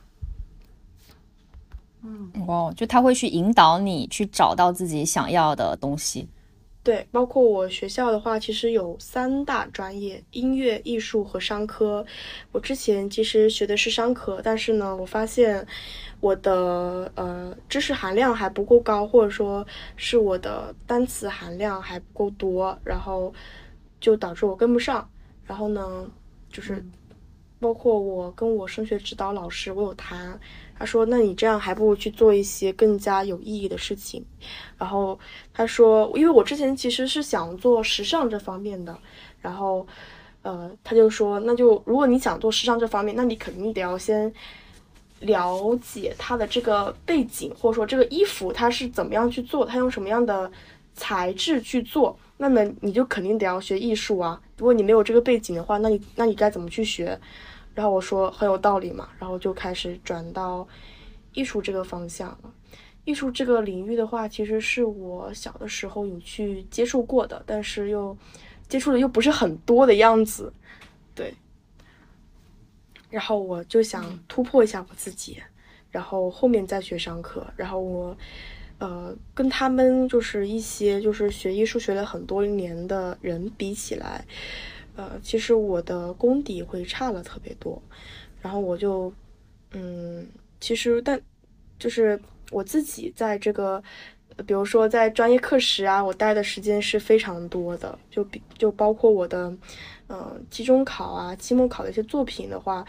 [2.04, 6.28] 嗯，哦，就他会去引导你去找到自己想要的东西。
[6.84, 12.04] 对，包括我学校的话，其实有三大专业：音乐、艺术和商科。
[12.52, 15.64] 我之前其实学的是商科，但是呢，我发现
[16.22, 19.64] 我的呃知识含量还不够高，或者说
[19.96, 23.32] 是我的单词含量还不够多，然后
[24.00, 25.08] 就导致我跟不上。
[25.46, 26.10] 然后呢，
[26.50, 26.84] 就是
[27.60, 30.40] 包括我跟我升学指导老师，我有谈。
[30.82, 34.26] 他说：“那你这样还不如去做一些更加有意义的事情。”
[34.80, 35.20] 然后
[35.54, 38.98] 他说：“因为我之前其实是想做时尚这方面的，
[39.42, 39.86] 然后，
[40.42, 44.34] 呃，他就说，那就如果你想做时尚这方面，那你肯定得要先
[45.20, 50.52] 了解它的这个背景，或者说这个衣服它是怎么样去做，它用什么样的
[50.96, 54.42] 材质去做，那么你就肯定得要学艺术啊。
[54.58, 57.16] 如果你没有这个背景的话，那你那你该怎么去学？”
[57.74, 60.68] 然后我说很有道理嘛，然后就开始转到
[61.34, 62.54] 艺术这个方向了。
[63.04, 68.16] 艺术这个领域的话，其实是我小的时候有去接触过的，但是又
[68.68, 70.54] 接触的又不是很多的样子，
[71.16, 71.34] 对。
[73.10, 75.42] 然后我就想突破一下我自己，
[75.90, 77.46] 然后后面再学商科。
[77.56, 78.16] 然后我
[78.78, 84.24] 呃跟他们就是一些就是学艺术学了很多年的人比起来。
[85.02, 87.82] 呃，其实我的功底会差了特别多，
[88.40, 89.12] 然后我就，
[89.72, 90.28] 嗯，
[90.60, 91.20] 其实但
[91.80, 93.82] 就是我自己在这个，
[94.46, 99.52] 比如说在专业课时啊，我待的时间是非常多的，就比就包括我的，
[100.08, 102.86] 嗯，期中考啊、期末考的一些作品的话，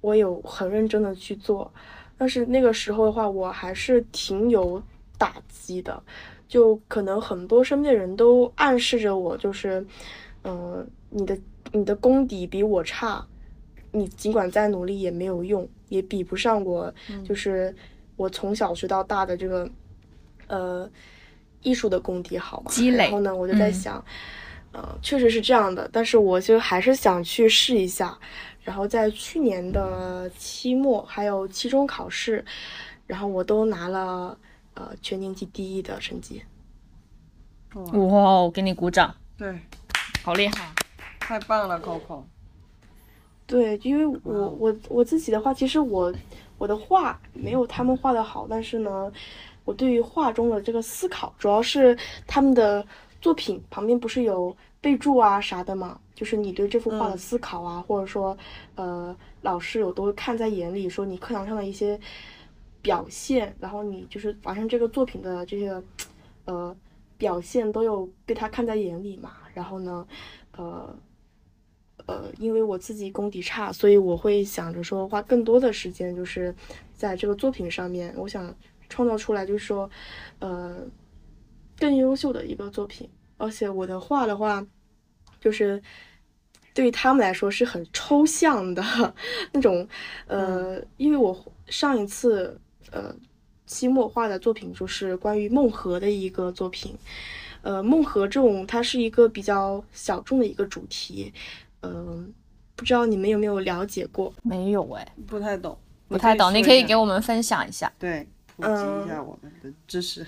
[0.00, 1.72] 我有很认真的去做，
[2.18, 4.82] 但是那个时候的话，我还是挺有
[5.16, 6.02] 打击的，
[6.48, 9.86] 就可能很多身边的人都暗示着我，就是，
[10.42, 10.84] 嗯。
[11.14, 11.38] 你的
[11.72, 13.26] 你的功底比我差，
[13.90, 16.92] 你尽管再努力也没有用，也比不上我，
[17.26, 17.74] 就是
[18.16, 19.68] 我从小学到大的这个，
[20.46, 20.90] 呃，
[21.62, 22.70] 艺术的功底好嘛。
[22.70, 23.04] 积累。
[23.04, 24.04] 然后呢，我就在想，
[24.72, 28.18] 呃，确实是这样的，但是我就还是想去试一下。
[28.62, 32.44] 然后在去年的期末还有期中考试，
[33.08, 34.38] 然后我都拿了
[34.74, 36.40] 呃全年级第一的成绩。
[37.74, 37.82] 哇，
[38.42, 39.12] 我给你鼓掌。
[39.36, 39.58] 对，
[40.22, 40.72] 好厉害。
[41.22, 42.24] 太棒了，Coco。
[43.46, 46.12] 对，因为我我我自己的话，其实我
[46.58, 49.12] 我的画没有他们画的好，但是呢，
[49.64, 52.84] 我对于画中的这个思考，主要是他们的
[53.20, 58.36] 作品旁边不是有备注啊啥的嘛，就是你对这幅画的思考啊，或者说
[58.74, 61.98] 呃老师有都看在眼里，说你课堂上的一些
[62.80, 65.82] 表现，然后你就是完成这个作品的这些
[66.46, 66.74] 呃
[67.18, 70.06] 表现都有被他看在眼里嘛，然后呢，
[70.56, 70.94] 呃。
[72.06, 76.54] 呃，因为我自己功底差，所以我会想着说花更多的时间，就是
[76.94, 78.54] 在这个作品上面，我想
[78.88, 79.88] 创造出来，就是说，
[80.40, 80.84] 呃，
[81.78, 83.08] 更优秀的一个作品。
[83.38, 84.64] 而且我的画的话，
[85.40, 85.82] 就是
[86.74, 88.82] 对于他们来说是很抽象的
[89.52, 89.88] 那种。
[90.26, 92.60] 呃，因为我上一次
[92.90, 93.14] 呃
[93.66, 96.96] 期末画的作品就是关于梦河的一个作品。
[97.62, 101.32] 呃，梦河这种它是一个比较小众的一个主题。
[101.82, 102.32] 嗯，
[102.76, 104.32] 不知道你们有没有了解过？
[104.42, 105.76] 没有哎，不太懂，
[106.08, 106.54] 不太懂。
[106.54, 110.26] 你可以给我们分享一下，对，普及一下我们的知识。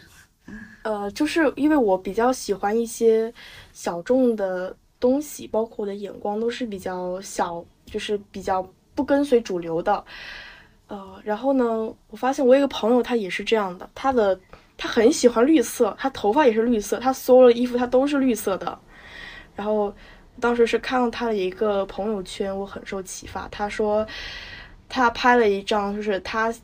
[0.83, 3.33] 呃，就是因为我比较喜欢一些
[3.73, 10.05] 小众的东西，包括我的眼光都是比较小，就是比较不跟随主流的。
[10.89, 11.65] 呃，然后呢，
[12.11, 14.39] 我发现我有一个朋友，他也是这样的，他的
[14.77, 18.79] 他很喜欢绿色，他头发也是绿色，他所有的衣服他都是绿色的，
[19.55, 19.95] 然后。
[20.41, 23.49] 当时是看到他的一个朋友圈，我很受启发。
[23.49, 24.07] 他说，
[24.89, 26.55] 他拍了一张，就是他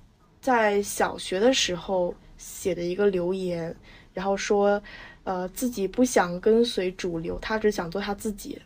[0.40, 3.74] 在小学的时候写的一个留言，
[4.12, 4.82] 然后说，
[5.24, 8.60] 呃，自己不想跟随主流，他只想做他自己。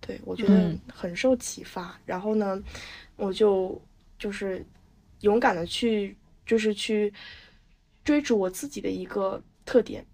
[0.00, 1.98] 对我觉得很受启发。
[2.04, 2.62] 然后呢，
[3.16, 3.80] 我就
[4.18, 4.64] 就是
[5.20, 7.12] 勇敢的去，就是去
[8.04, 10.04] 追逐我自己的一个特点，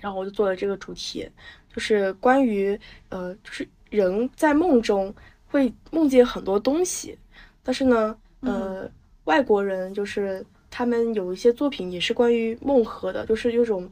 [0.00, 1.28] 然后我就做了这个主题。
[1.72, 2.78] 就是关于，
[3.08, 5.14] 呃，就是人在梦中
[5.46, 7.16] 会梦见很多东西，
[7.62, 8.90] 但是呢，呃，
[9.24, 13.88] 外国人就是他们有一些作品也是关于梦核的，就是有种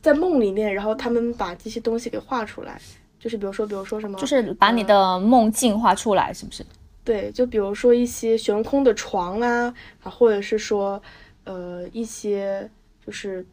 [0.00, 2.80] 在梦里面，然后他们把这些东西给画出来，
[3.18, 6.64] 就是比如说，比如说什么，就是把你的梦境画出来，是不是？
[7.02, 11.02] 对，就比如说一些悬空的床啊，啊，或者是说，
[11.44, 12.70] 呃，一些
[13.04, 13.44] 就是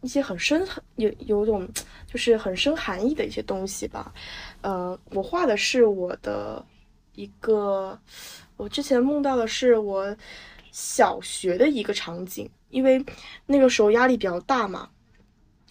[0.00, 1.68] 一些很深很有有种
[2.06, 4.12] 就是很深含义的一些东西吧。
[4.60, 6.64] 呃，我画的是我的
[7.14, 7.98] 一个，
[8.56, 10.16] 我之前梦到的是我
[10.70, 13.04] 小学的一个场景，因为
[13.46, 14.88] 那个时候压力比较大嘛。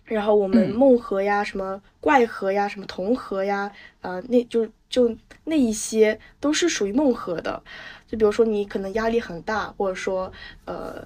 [0.04, 3.72] 然后我们梦河呀，什么怪河呀，什么铜河呀，
[4.02, 7.60] 呃，那就就那一些都是属于梦河的。
[8.06, 10.32] 就比如说你可能压力很大，或者说
[10.66, 11.04] 呃，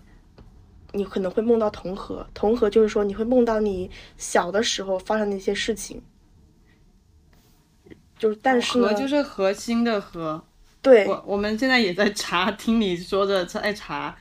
[0.94, 6.02] 你可能会梦到同和，同和就是说你会梦到你小的时候发生的一些事情。
[8.18, 10.44] 就是但是呢就是核心的核。
[10.82, 11.08] 对。
[11.08, 14.16] 我我们现在也在查，听你说着在查。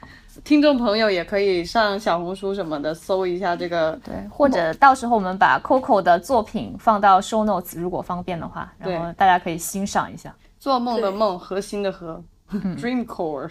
[0.45, 10.33] 听众朋友也可以上小红书什么的搜一下这个，对，或者到时候我们把 Coco 的作品放到 Show Notes，如果方便的话，然后大家可以欣赏一下。
[10.61, 13.51] 做梦的梦，核心的核，Dream Core。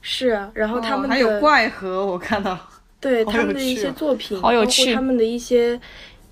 [0.00, 2.58] 是，然后他们还有怪盒，我看到。
[3.00, 4.92] 对他们的一些作品，好有趣。
[4.92, 5.80] 他们的一些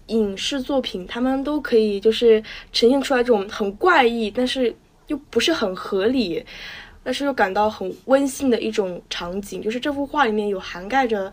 [0.08, 2.42] 影视作品，他们都可以就是
[2.72, 4.74] 呈现出来这种很怪异，但是
[5.06, 6.44] 又不是很合理。
[7.04, 11.32] 但是又感到很温馨的一种场景，就是这幅画里面有涵盖着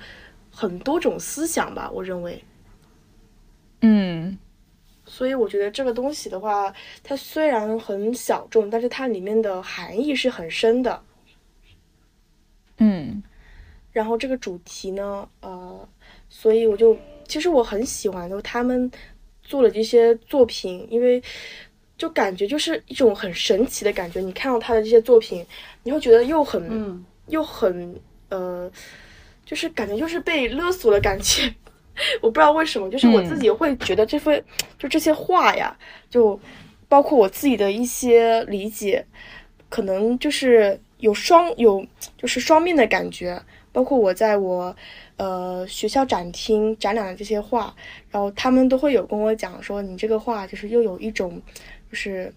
[0.52, 2.44] 很多种思想吧，我认为。
[3.82, 4.38] 嗯，
[5.04, 6.72] 所以我觉得这个东西的话，
[7.04, 11.02] 它虽然很小众，但是它里面的含义是很深的。
[12.84, 13.24] 嗯，
[13.92, 15.88] 然后这个主题呢，呃，
[16.30, 18.92] 所以我就其实我很喜欢，就他们
[19.42, 21.22] 做的这些作品，因为。
[21.96, 25.46] 就感觉就是一种很神奇的感觉，你看到他的这些作品，
[25.84, 27.96] 你会觉得又很又很
[28.30, 28.70] 呃，
[29.46, 31.54] 就是感觉就是被勒索的感觉。
[32.20, 34.44] 我不知道为什么，就是我自己会觉得这份
[34.78, 35.78] 就这些画呀，
[36.10, 36.38] 就
[36.90, 39.06] 包括我自己的一些理解，
[39.70, 41.86] 可能就是有双有
[42.18, 43.42] 就是双面的感觉。
[43.72, 44.76] 包括我在我
[45.18, 47.76] 呃学校展厅展览的这些画，
[48.12, 51.42] 然后他们都会有跟我讲说，你这个画就是又有一种。
[51.90, 52.34] 就是，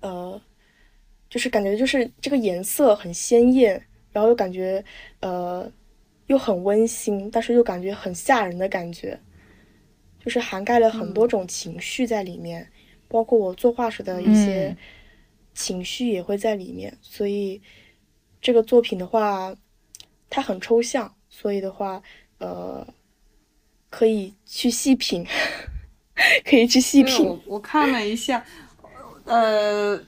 [0.00, 0.40] 呃，
[1.28, 3.80] 就是感觉就是这个颜色很鲜艳，
[4.12, 4.84] 然后又感觉
[5.20, 5.70] 呃
[6.26, 9.18] 又很温馨，但是又感觉很吓人的感觉，
[10.24, 12.68] 就是涵盖了很多种情绪在里面，
[13.08, 14.76] 包括我作画时的一些
[15.54, 16.96] 情绪也会在里面。
[17.00, 17.60] 所以
[18.40, 19.54] 这个作品的话，
[20.28, 22.02] 它很抽象，所以的话，
[22.38, 22.86] 呃，
[23.88, 25.26] 可以去细品。
[26.44, 27.40] 可以去细品。
[27.46, 28.44] 我看了一下，
[29.24, 29.98] 呃，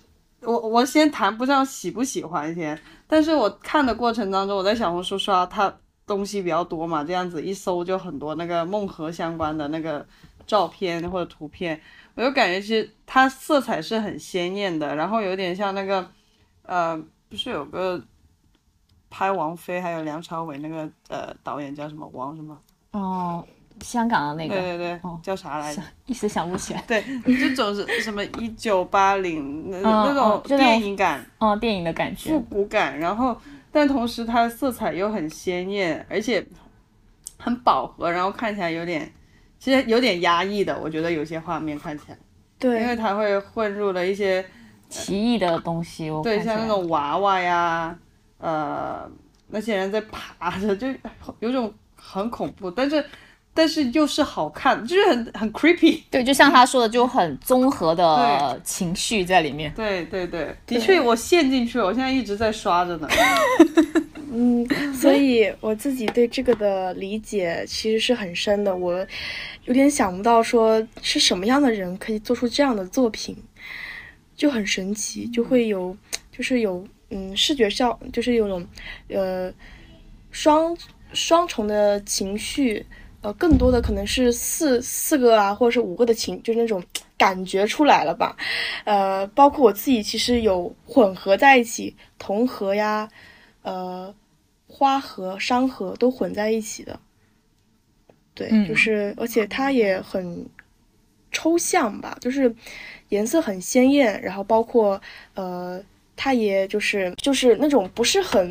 [0.40, 5.74] 我我先谈不上喜不喜欢先，但是我看的过程当中，我在小红书刷它
[6.07, 10.07] 东西比较多嘛，这样子一搜就很多那个梦河相关的那个
[10.47, 11.80] 照片或者图片，
[12.14, 16.06] 我就感觉其实它色彩是很鲜艳的，然后有点像那个，
[16.62, 16.96] 呃，
[17.28, 18.02] 不是有个
[19.10, 22.58] 拍王菲还有梁朝伟那个呃导演叫什么王什么？
[22.92, 23.46] 哦。
[23.80, 25.82] 香港的那个，对对对，叫啥来着？
[26.06, 26.80] 一时想不起来。
[26.86, 27.02] 对，
[27.36, 28.22] 就总是什么？
[28.38, 32.96] 一九八零 那那种电影感，哦，电影的感觉，复古感。
[32.96, 33.36] 然后，
[33.72, 36.46] 但同时它的色彩又很鲜艳，而且
[37.38, 39.10] 很饱和，然后看起来有点，
[39.62, 40.76] 其实有点压抑的。
[40.76, 42.18] 我觉得有些画面看起来，
[42.58, 44.44] 对，因为它会混入了一些
[44.88, 46.10] 奇异的东西。
[46.24, 47.96] 对，像那种娃娃呀，
[48.38, 49.08] 呃，
[49.46, 50.88] 那些人在爬着，就
[51.38, 53.04] 有种很恐怖，但是。
[53.55, 56.00] 但是又是好看，就是很很 creepy。
[56.11, 59.70] 对，就像他说的，就很综合的情绪在里面。
[59.74, 63.09] 对对对，的确我陷进去了，我现在一直在刷着呢。
[64.34, 68.74] 嗯，所以我自己对这个的理解其实是很深的。
[68.74, 69.07] 我
[69.66, 73.36] 有点想不到说是什么样的人可以做出这样的作品，
[74.34, 75.94] 就很神奇，就会有
[76.34, 78.66] 就是有嗯视觉效，就是有种
[79.09, 79.53] 呃
[80.30, 80.74] 双
[81.12, 82.86] 双重的情绪。
[83.23, 86.83] 呃，更多的可能是四四个啊，或者是五个的情，就是那种
[87.16, 88.37] 感觉出来了吧。
[88.85, 93.09] 呃，包括我自己其实有混合在一起，铜河呀，
[93.62, 94.12] 呃，
[94.66, 96.99] 花河、山河都混在一起的。
[98.35, 100.45] 对，就是而且它也很
[101.31, 102.53] 抽象吧，就是
[103.11, 105.01] 颜色很鲜艳，然后包括
[105.35, 105.81] 呃，
[106.16, 108.51] 它也就是就是那种不是很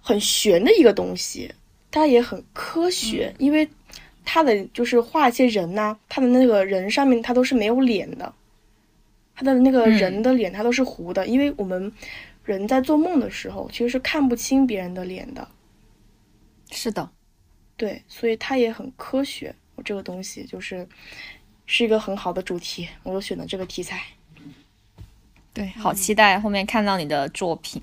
[0.00, 1.54] 很玄的一个东西。
[1.90, 3.68] 它也很科学，因为
[4.24, 8.32] 它的就是画一些人呐，他的那个人上面他都是没有脸的，
[9.34, 11.92] 他的那个人的脸他都是糊的，因为我们
[12.44, 15.48] 人在做梦的时候其实是看不清别人的脸的。
[16.70, 17.10] 是的，
[17.76, 19.54] 对，所以它也很科学。
[19.74, 20.86] 我这个东西就是
[21.64, 24.02] 是一个很好的主题，我就选了这个题材。
[25.54, 27.80] 对，好期待后面看到你的作品。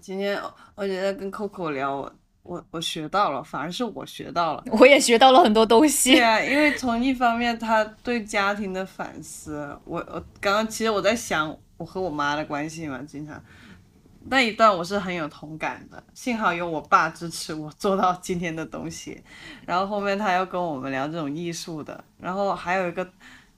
[0.00, 0.40] 今天
[0.74, 2.12] 我觉得跟 Coco 聊，
[2.42, 6.12] 我我学到了，反而是我学到了，我也学到了很多东西。
[6.12, 13.42] 对啊，因为从一方面他对家庭的反思，我我刚刚其实我在想我和我妈的关系嘛，经常
[14.24, 19.22] 那一段我是很有同感的，幸好有我爸支持我做到今天的东西。
[19.64, 23.08] 然后后面他又跟我们聊这种艺术的，然后还有一个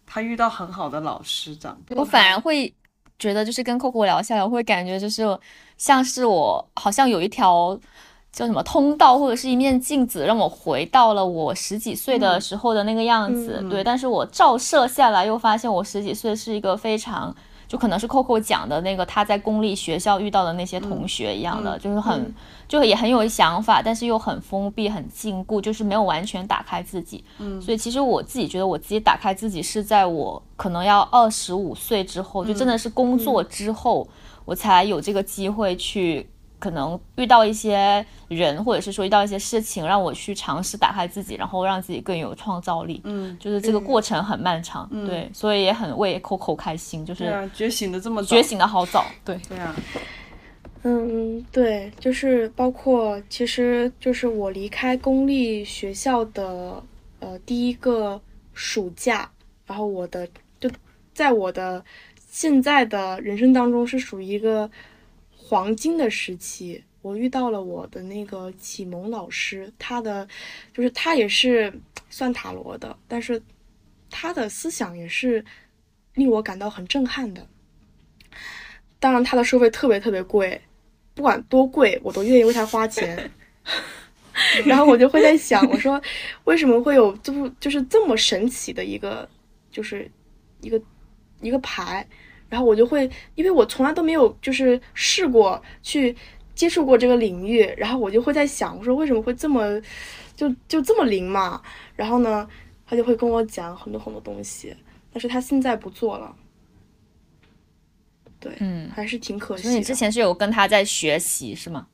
[0.05, 2.75] 他遇到很好的老师长，我反而会。
[3.17, 5.23] 觉得就是跟 Coco 聊下来，我会感觉就是
[5.79, 7.79] 像是我好像有一条
[8.35, 13.65] 叫什么通道，或者是一面镜子，让我回到了我十几岁的时候的那个样子。
[13.71, 17.35] 对，但是我照射下来，又发现我十几岁是一个非常。
[17.67, 22.33] 就可能是 Coco 讲的那个他在公立学校遇到的那些同学一样的，就是很
[22.69, 27.25] 就也很有想法，但是又很封闭、很禁锢，就是没有完全打开自己。
[27.39, 34.07] 嗯，所以其实我自己觉得我自己打开自己是在我可能要二十五岁之后，就真的是工作之后，
[34.45, 36.29] 我才有这个机会去。
[36.65, 43.03] 可能遇到一些人，或者是说遇到一些事情，让我去尝试打开自己，然后让自己更有创造力。
[43.05, 49.77] 嗯，就是这个过程很漫长，对，所以也很为 Coco 开心，就是觉醒的这么觉醒的好早，对，对啊，
[50.85, 56.83] 嗯，对，就是包括，其实就是我离开公立学校的
[57.21, 58.19] 呃第一个
[58.55, 59.31] 暑假，
[59.67, 60.27] 然后我的
[60.59, 60.71] 就
[61.13, 61.85] 在我的
[62.31, 64.71] 现在的人生当中是属于一个。
[65.55, 70.27] 黄金的时期，我遇到了我的那个启蒙老师，他的
[70.73, 71.73] 就是他也是
[72.11, 73.41] 算塔罗的，但是
[74.11, 75.45] 他的思想也是
[76.15, 77.47] 令我感到很震撼的。
[78.99, 80.61] 当然，他的收费特别特别贵，
[81.15, 83.31] 不管多贵，我都愿意为他花钱。
[84.67, 86.03] 然后我就会在想，我说
[86.43, 89.29] 为什么会有这么就是这么神奇的一个
[89.71, 90.11] 就是
[90.63, 90.83] 一个
[91.41, 92.05] 一个牌？
[92.55, 96.15] 然后我就会，因为我从来都没有就是试过去
[96.55, 99.61] 接触过这个领域，然后我就会在想，我说为什么会这么，
[100.37, 101.61] 就就这么灵嘛？
[101.97, 102.49] 然后呢，
[102.87, 104.73] 他就会跟我讲很多很多东西，
[105.13, 106.33] 但是他现在不做了，
[108.39, 109.65] 对，嗯，还是挺可惜。
[109.65, 111.89] 所以你之前是有跟他在学习是吗？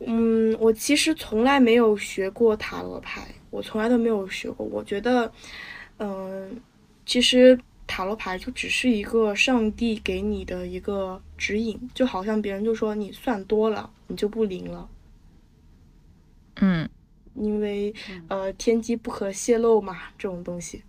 [0.00, 4.66] 嗯，我其实从来没有学过塔罗牌，我从来都没有学过。
[4.66, 5.32] 我觉得，
[5.98, 6.60] 嗯，
[7.04, 7.56] 其实。
[7.86, 14.88] 塔罗牌就只是一个上帝给你的一个指引，就好像别人就说你算多了，你就不灵了。
[16.56, 16.88] 嗯，
[17.34, 17.94] 因为
[18.28, 20.82] 呃天机不可泄露嘛，这种东西。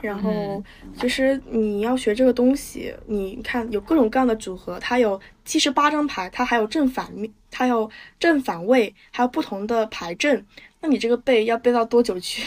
[0.00, 0.64] 然后
[0.98, 10.44] 其实你要学这个东西，你看有各种各样的组合，它有七十八张牌，它还有正反面，它有正反位，还有不同的牌阵，
[10.80, 12.42] 那你这个背要背到多久去？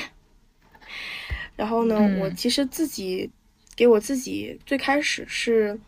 [1.56, 3.30] 然后呢，我其实自己
[3.76, 5.80] 给我自己最开始是，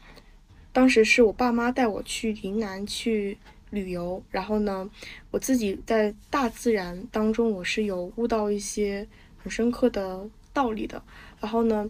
[0.71, 3.37] 当时是我爸妈带我去云南去
[3.71, 4.89] 旅游，然后呢，
[5.31, 9.05] 我自己在大自然当中我是有悟到一些
[9.37, 11.01] 很深刻的道理的。
[11.39, 11.89] 然后呢，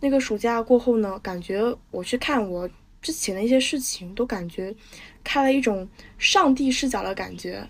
[0.00, 2.68] 那个暑假过后呢，感觉我去看我
[3.00, 4.74] 之前的一些事情，都感觉
[5.24, 5.88] 开了一种
[6.18, 7.66] 上帝视角的感觉。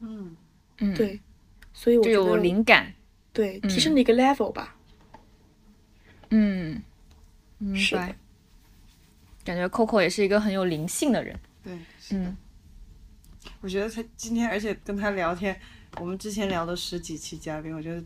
[0.00, 0.36] 嗯
[0.78, 1.18] 嗯，对，
[1.72, 2.94] 所以我就有灵感。
[3.38, 4.74] 对，提升了一个 level 吧。
[6.30, 6.82] 嗯，
[7.72, 8.16] 是的。
[9.44, 11.38] 感觉 Coco 也是一个很有灵性的人。
[11.62, 11.78] 对，
[12.10, 12.36] 嗯。
[13.60, 15.56] 我觉得他今天，而且跟他聊天，
[16.00, 18.02] 我们之前聊的十几期嘉宾，我觉得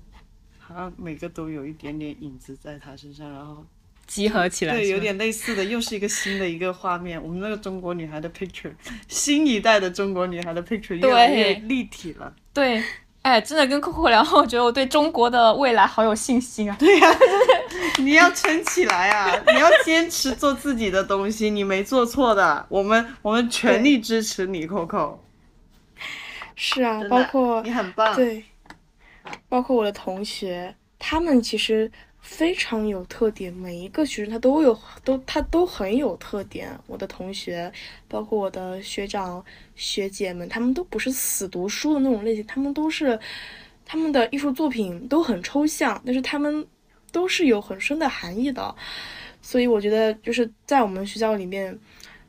[0.59, 3.65] 好像每个都有一点点影子在他身上，然后
[4.07, 7.21] 集合起来，对，有点类似的，又是一个新的一个画面。
[7.21, 8.75] 我们那个中国女孩的 picture，
[9.09, 12.37] 新一代的中国女孩的 picture 越来越立体了。
[12.53, 12.85] 对。
[13.23, 16.77] 哎，真的跟 Coco 聊， 我觉得我对中国的未来好有信心啊！
[16.81, 17.09] 对呀，
[17.99, 19.33] 你要撑起来啊！
[19.55, 25.19] 你要坚持做自己的东西，你没做错的，我们我们全力支持你，Coco。
[26.57, 28.15] 是啊，包括你很棒。
[28.17, 28.45] 对，
[29.49, 31.91] 包括我的同学，他们其实。
[32.23, 36.71] 非常有特点，每一个学生他都有都他都很有特点。
[36.87, 37.71] 我的同学，
[38.09, 39.45] 包括我的学长
[39.75, 43.19] 学姐们，他们都不是死读书的那种类型，他们都是
[43.85, 46.65] 他们的艺术作品都很抽象，但是他们
[47.11, 48.75] 都是有很深的含义的。
[49.43, 51.77] 所以我觉得就是在我们学校里面，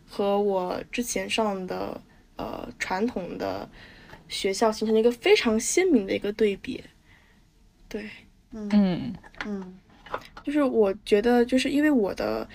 [0.10, 2.02] 和我之前上的
[2.36, 3.70] 呃传统的
[4.28, 6.84] 学校形成了一个非常鲜明的一个对比。
[7.88, 8.10] 对，
[8.52, 9.14] 嗯
[9.46, 9.80] 嗯。
[10.44, 12.48] 就是我觉得，就是因为我的，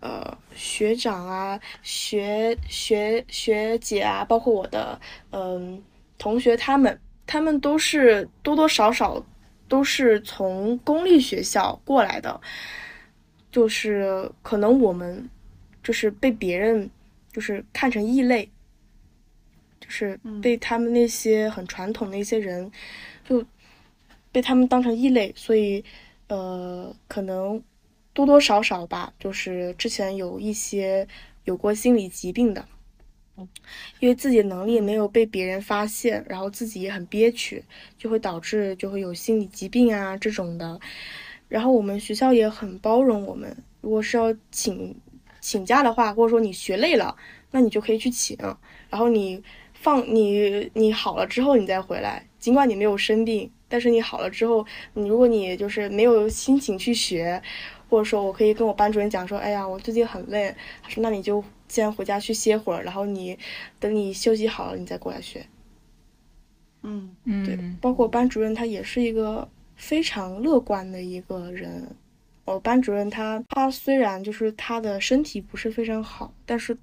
[0.00, 5.82] 呃，学长啊、学学学姐啊，包括我的嗯
[6.18, 9.24] 同学，他们他们都是多多少少
[9.68, 12.40] 都是从公立学校过来的，
[13.50, 15.28] 就是可能我们
[15.82, 16.88] 就是被别人
[17.32, 18.48] 就是看成异类，
[19.80, 22.70] 就是被他们那些很传统的一些人
[23.24, 23.44] 就
[24.30, 25.84] 被他们当成异类，所以
[26.32, 27.62] 呃，可能
[28.14, 31.06] 多多少少吧，就是之前有一些
[31.44, 32.64] 有过心理疾病的。
[34.00, 37.62] 因为自己的能力没有被别人发现，然后自己也很憋屈，
[37.98, 40.80] 就会导致就会有心理疾病啊这种的。
[41.48, 44.94] 然后我们学校也很包容我们，如果是要请
[45.40, 47.14] 请假的话，或者说你学累了，
[47.50, 48.38] 那你就可以去请。
[48.88, 49.42] 然后你
[49.74, 54.62] 放你你好了之后你再回来，尽管你没有生病，但是你好了之后，
[54.92, 57.42] 你如果你就是没有心情去学，
[57.88, 61.42] 或者说我可以跟我班主任讲说，哎呀，我最近很累，他说那你就。
[61.68, 63.38] 先回家去歇会儿，然后你
[63.80, 65.46] 等你休息好了，你再过来学。
[66.82, 71.96] 嗯嗯，对，包括班主任他也是一个非常乐观的一个人。
[72.44, 76.76] 我班主任他他虽然就是他的身体不是非常好，但是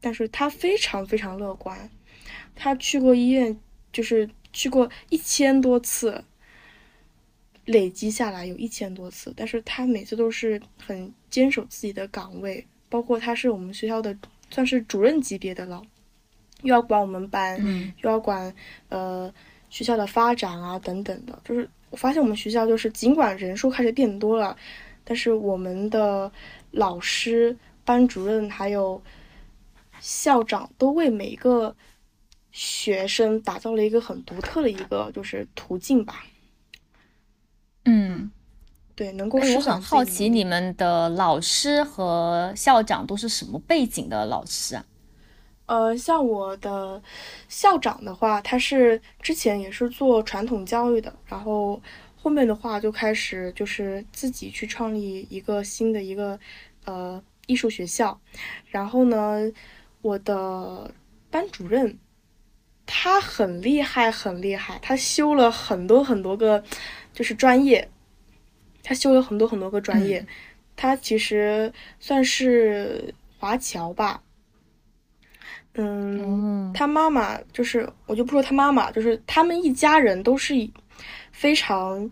[0.00, 1.88] 但是他非常非常乐观。
[2.56, 3.56] 他去过医院，
[3.92, 6.24] 就是去过一千多次，
[7.66, 12.66] 累积下来有一千多次，但是他每次都是很坚守自己的岗位。
[12.88, 14.16] 包括他是我们学校的，
[14.50, 15.82] 算是主任级别的了，
[16.62, 17.60] 又要管我们班，
[18.02, 18.54] 又要管
[18.88, 19.32] 呃
[19.68, 21.36] 学校的发展啊等等的。
[21.44, 24.56] 就是我发现我们学校就是尽管人数开始变多了，
[25.02, 26.30] 但是我们的
[26.70, 29.02] 老师、班主任还有
[29.98, 31.74] 校长都为每一个
[32.54, 36.24] 学生打造了一个很独特的一个就是途径吧。
[37.84, 38.30] 嗯。
[38.96, 39.40] 对，能够。
[39.40, 44.86] 我很好奇，你们的老师和校长都是什么背景的老师啊？
[45.66, 47.02] 呃，像我的
[47.48, 51.82] 校长的话，他是之前也是做传统教育的，然后
[52.14, 56.38] 后面的话就开始就是自己去创立一个新的一个
[56.84, 58.16] 呃艺术学校。
[58.68, 59.40] 然后呢，
[60.02, 60.88] 我的
[61.32, 61.98] 班主任
[62.86, 66.62] 他很厉害，很厉害，他修了很多很多个
[67.12, 67.88] 就是专业。
[68.86, 70.26] 他修了很多很多个专业，
[70.76, 74.20] 他其实算是华侨吧。
[75.76, 80.54] 嗯，他妈妈就是，我就不说他妈妈，就是他们一家人都是
[81.32, 82.10] 非常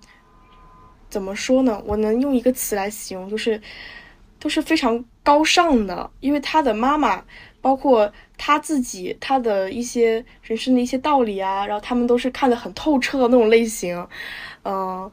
[1.11, 1.79] 怎么说呢？
[1.85, 3.61] 我能用一个词来形容，就是
[4.41, 6.11] 都是非常高尚的。
[6.21, 7.23] 因为他的妈妈，
[7.63, 14.07] 包括他自己，他的一些人生的一些道理啊，然后他们都是看得很透彻的那种类型，
[14.65, 15.11] 嗯。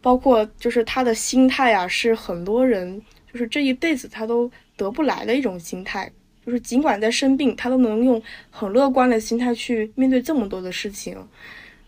[0.00, 6.10] 包括就是他的心态啊，是很多人就是这一辈子他都得不来的一种心态。
[6.46, 11.18] 就是尽管在生病，他都能用很乐观的心态去面对这么多的事情，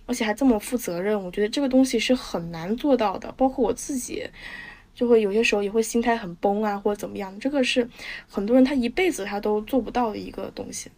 [0.06, 1.18] 而且还这么负责任。
[1.24, 3.32] 我觉得这个东西是很难做到的。
[3.36, 4.28] 包括我自己，
[5.00, 7.34] 就会有些时候也会心态很崩啊，或者怎么样。
[7.40, 7.88] 这个是
[8.28, 10.90] 很多人他一辈子他都做不到的一个东西。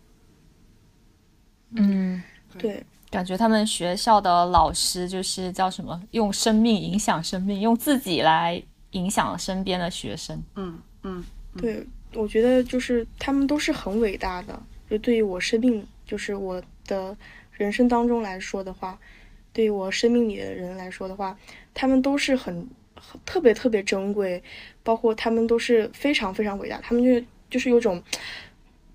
[1.76, 2.20] 嗯，
[2.58, 2.84] 对。
[3.12, 10.42] 感觉他们学校的老师就是叫什么，用生命影响生命，用自己来影响身边的学生。
[10.56, 11.22] 嗯嗯，
[11.56, 14.60] 对，我觉得就是他们都是很伟大的。
[14.90, 17.16] 就对于我生命，就是我的
[17.52, 18.98] 人生当中来说的话，
[19.52, 21.38] 对于我生命里的人来说的话，
[21.72, 22.66] 他们都是很
[23.24, 24.42] 特别特别珍贵，
[24.82, 26.80] 包括他们都是非常非常伟大。
[26.80, 28.02] 他们就就是有种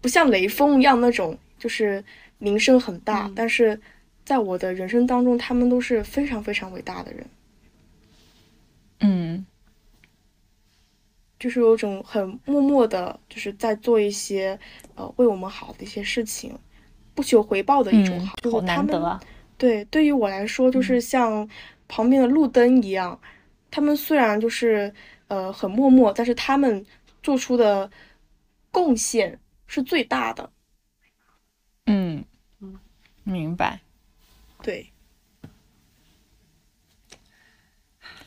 [0.01, 2.03] 不像雷锋一样那种，就是
[2.37, 3.79] 名声很大，但是。
[4.27, 7.25] 在我的人生当中，他们都是非常非常伟大的人。
[8.99, 9.45] 嗯，
[11.39, 14.59] 就是有种很默默的，就是在做一些
[14.95, 16.53] 呃为我们好的一些事情，
[17.15, 18.35] 不求回报的一种好。
[18.51, 19.17] 好难得啊！
[19.57, 21.47] 对，对于我来说，就是像
[21.87, 23.17] 旁边的路灯一样，
[23.69, 24.93] 他们虽然就是
[25.27, 26.85] 呃很默默，但是他们
[27.21, 27.89] 做出的
[28.71, 30.49] 贡献是最大的。
[31.85, 32.23] 嗯
[32.59, 32.79] 嗯，
[33.23, 33.79] 明白。
[34.61, 34.91] 对，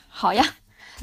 [0.08, 0.44] 好呀，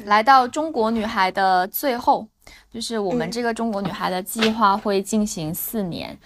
[0.04, 2.26] 来到中国女孩的最后，
[2.70, 6.18] 就是我们这个中国女孩的计划会进行四年，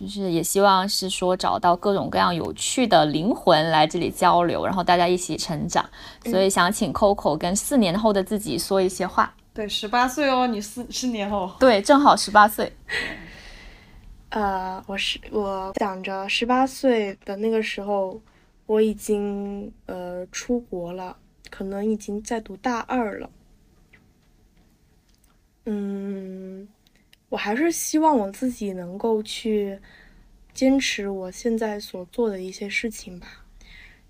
[0.00, 5.84] 就是也希望是说找到各种各样有趣的灵魂来这里交流，然后大家一起成长。
[6.24, 9.34] 所以想请 Coco 跟四年后的自己说一些话。
[9.52, 12.72] 对，十八岁哦，你四四年后，对，正好十八岁。
[14.30, 18.20] 呃，我是我想着十八岁的那个时候。
[18.66, 21.16] 我已经呃出国了，
[21.50, 23.28] 可能已经在读大二了。
[25.64, 26.68] 嗯，
[27.30, 29.78] 我还是希望我自己能够去
[30.52, 33.46] 坚持我现在所做的一些事情吧，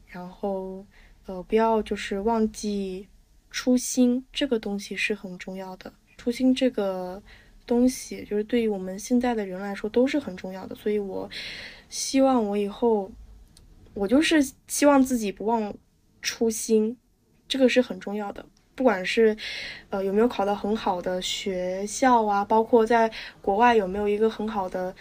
[0.08, 0.84] 然后
[1.26, 3.06] 呃不要就是忘记
[3.50, 5.92] 初心，这个东西是很重要的。
[6.16, 7.22] 初心这个
[7.66, 10.74] 东西，就是对于我们现在的人来说都是很重要的。
[10.74, 11.28] 所以我
[11.88, 13.10] 希望我以后，
[13.92, 15.74] 我就是希望自己不忘
[16.22, 16.96] 初心，
[17.46, 18.46] 这个是很重要的。
[18.80, 19.36] 不管是
[19.90, 23.12] 呃有没有考到很好的学校啊，包括在
[23.42, 24.94] 国外有没有一个很好的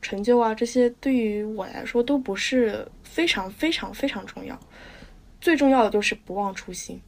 [0.00, 4.56] 成就啊，这些对于我来说都不是非常非常非常重要。
[5.40, 7.02] 最重要的就是不忘初心。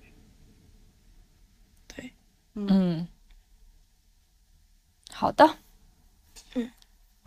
[1.86, 2.10] 对，
[2.54, 3.06] 嗯。
[5.12, 5.56] 好的，嗯，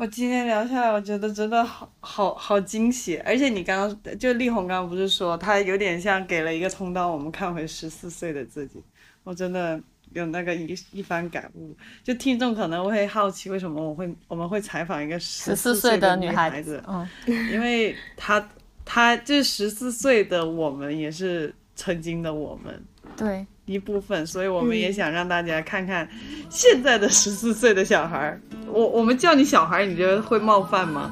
[0.02, 8.82] 我今天聊下来，我觉得真的好好好惊喜，而且你刚刚就力宏刚刚不是说他有点像给了一个通道，我们看回十四岁的自己，
[9.24, 9.80] 我真的
[10.14, 11.78] 有那个一一番感悟。
[12.04, 16.84] 就听众可能会好奇，为什么我会我们会采访一个十四岁的女孩子？
[16.88, 17.08] 嗯，
[17.54, 18.50] 因为她
[18.84, 22.84] 她这十四岁的我们也是曾经的我们。
[23.16, 23.46] 对。
[23.72, 26.08] 一部分，所以我们也想让大家看看
[26.50, 28.42] 现在的十四岁的小孩儿。
[28.68, 31.12] 我我们叫你小孩儿，你觉得会冒犯吗？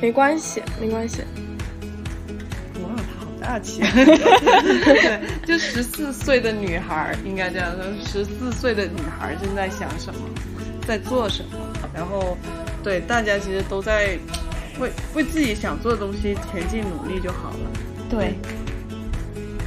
[0.00, 1.22] 没关系，没关系。
[2.82, 3.80] 哇，他好大气。
[3.94, 10.20] 对，就十四岁的女孩儿应该这样说：十四岁的女孩儿正在想什么，
[10.86, 11.58] 在做什么？
[11.94, 12.38] 然后，
[12.82, 14.16] 对大家其实都在
[14.78, 17.70] 为为自己想做的东西前进努力就好了。
[18.08, 18.34] 对，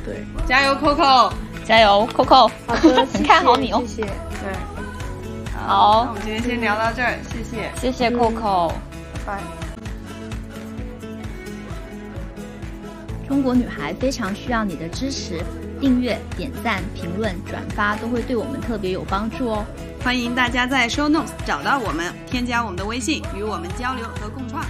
[0.06, 1.32] 对，加油，Coco！
[1.66, 2.50] 加油，Coco！
[2.68, 3.82] 好的， 很看好你哦。
[3.88, 4.02] 谢谢。
[4.04, 4.54] 对，
[5.66, 8.70] 好，那我们今天先聊到这儿，谢谢，谢谢 Coco，
[9.26, 9.42] 拜拜。
[13.28, 15.42] 中国女孩非常需要你的支持，
[15.80, 19.66] 订阅、点赞、评论、转发都会对我们特别有帮助哦。
[20.04, 24.66] 欢迎大家在 Show Notes 找到我们，添加我们的微信，与我们交流和共创。